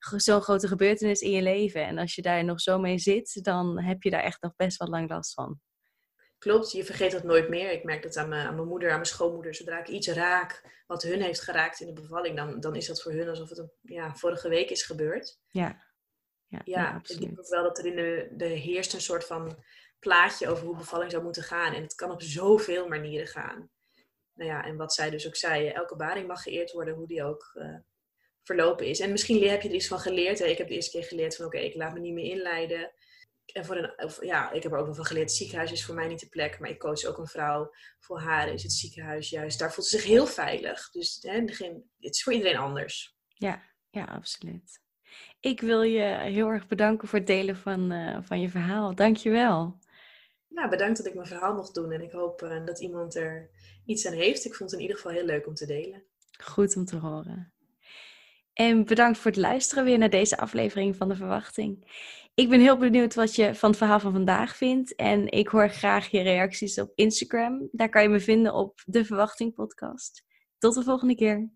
[0.00, 1.86] zo'n grote gebeurtenis in je leven.
[1.86, 4.78] En als je daar nog zo mee zit, dan heb je daar echt nog best
[4.78, 5.60] wel lang last van.
[6.38, 7.70] Klopt, je vergeet dat nooit meer.
[7.70, 9.54] Ik merk dat aan mijn, aan mijn moeder, aan mijn schoonmoeder.
[9.54, 13.02] Zodra ik iets raak wat hun heeft geraakt in de bevalling, dan, dan is dat
[13.02, 15.38] voor hun alsof het een, ja, vorige week is gebeurd.
[15.50, 15.82] Ja,
[16.46, 19.64] ja, ja, ik denk ook wel dat er in de, de heerst een soort van
[19.98, 21.74] plaatje over hoe bevalling zou moeten gaan.
[21.74, 23.70] En het kan op zoveel manieren gaan.
[24.34, 27.24] Nou ja, en wat zij dus ook zei, elke baring mag geëerd worden, hoe die
[27.24, 27.76] ook uh,
[28.42, 29.00] verlopen is.
[29.00, 30.38] En misschien heb je er iets van geleerd.
[30.38, 30.44] Hè?
[30.44, 32.92] Ik heb de eerste keer geleerd van oké, ik laat me niet meer inleiden.
[33.52, 35.84] En voor een, of, ja, ik heb er ook nog van geleerd, het ziekenhuis is
[35.84, 36.58] voor mij niet de plek.
[36.58, 37.72] Maar ik coach ook een vrouw.
[37.98, 40.90] Voor haar is het ziekenhuis juist, daar voelt ze zich heel veilig.
[40.90, 43.16] Dus hè, het is voor iedereen anders.
[43.28, 44.80] Ja, ja, absoluut.
[45.40, 48.94] Ik wil je heel erg bedanken voor het delen van, uh, van je verhaal.
[48.94, 49.78] Dank je wel.
[50.48, 51.90] Ja, bedankt dat ik mijn verhaal mocht doen.
[51.92, 53.50] En ik hoop uh, dat iemand er
[53.84, 54.44] iets aan heeft.
[54.44, 56.04] Ik vond het in ieder geval heel leuk om te delen.
[56.42, 57.52] Goed om te horen.
[58.60, 61.84] En bedankt voor het luisteren weer naar deze aflevering van de Verwachting.
[62.34, 64.94] Ik ben heel benieuwd wat je van het verhaal van vandaag vindt.
[64.94, 67.68] En ik hoor graag je reacties op Instagram.
[67.72, 70.22] Daar kan je me vinden op de Verwachting Podcast.
[70.58, 71.50] Tot de volgende keer.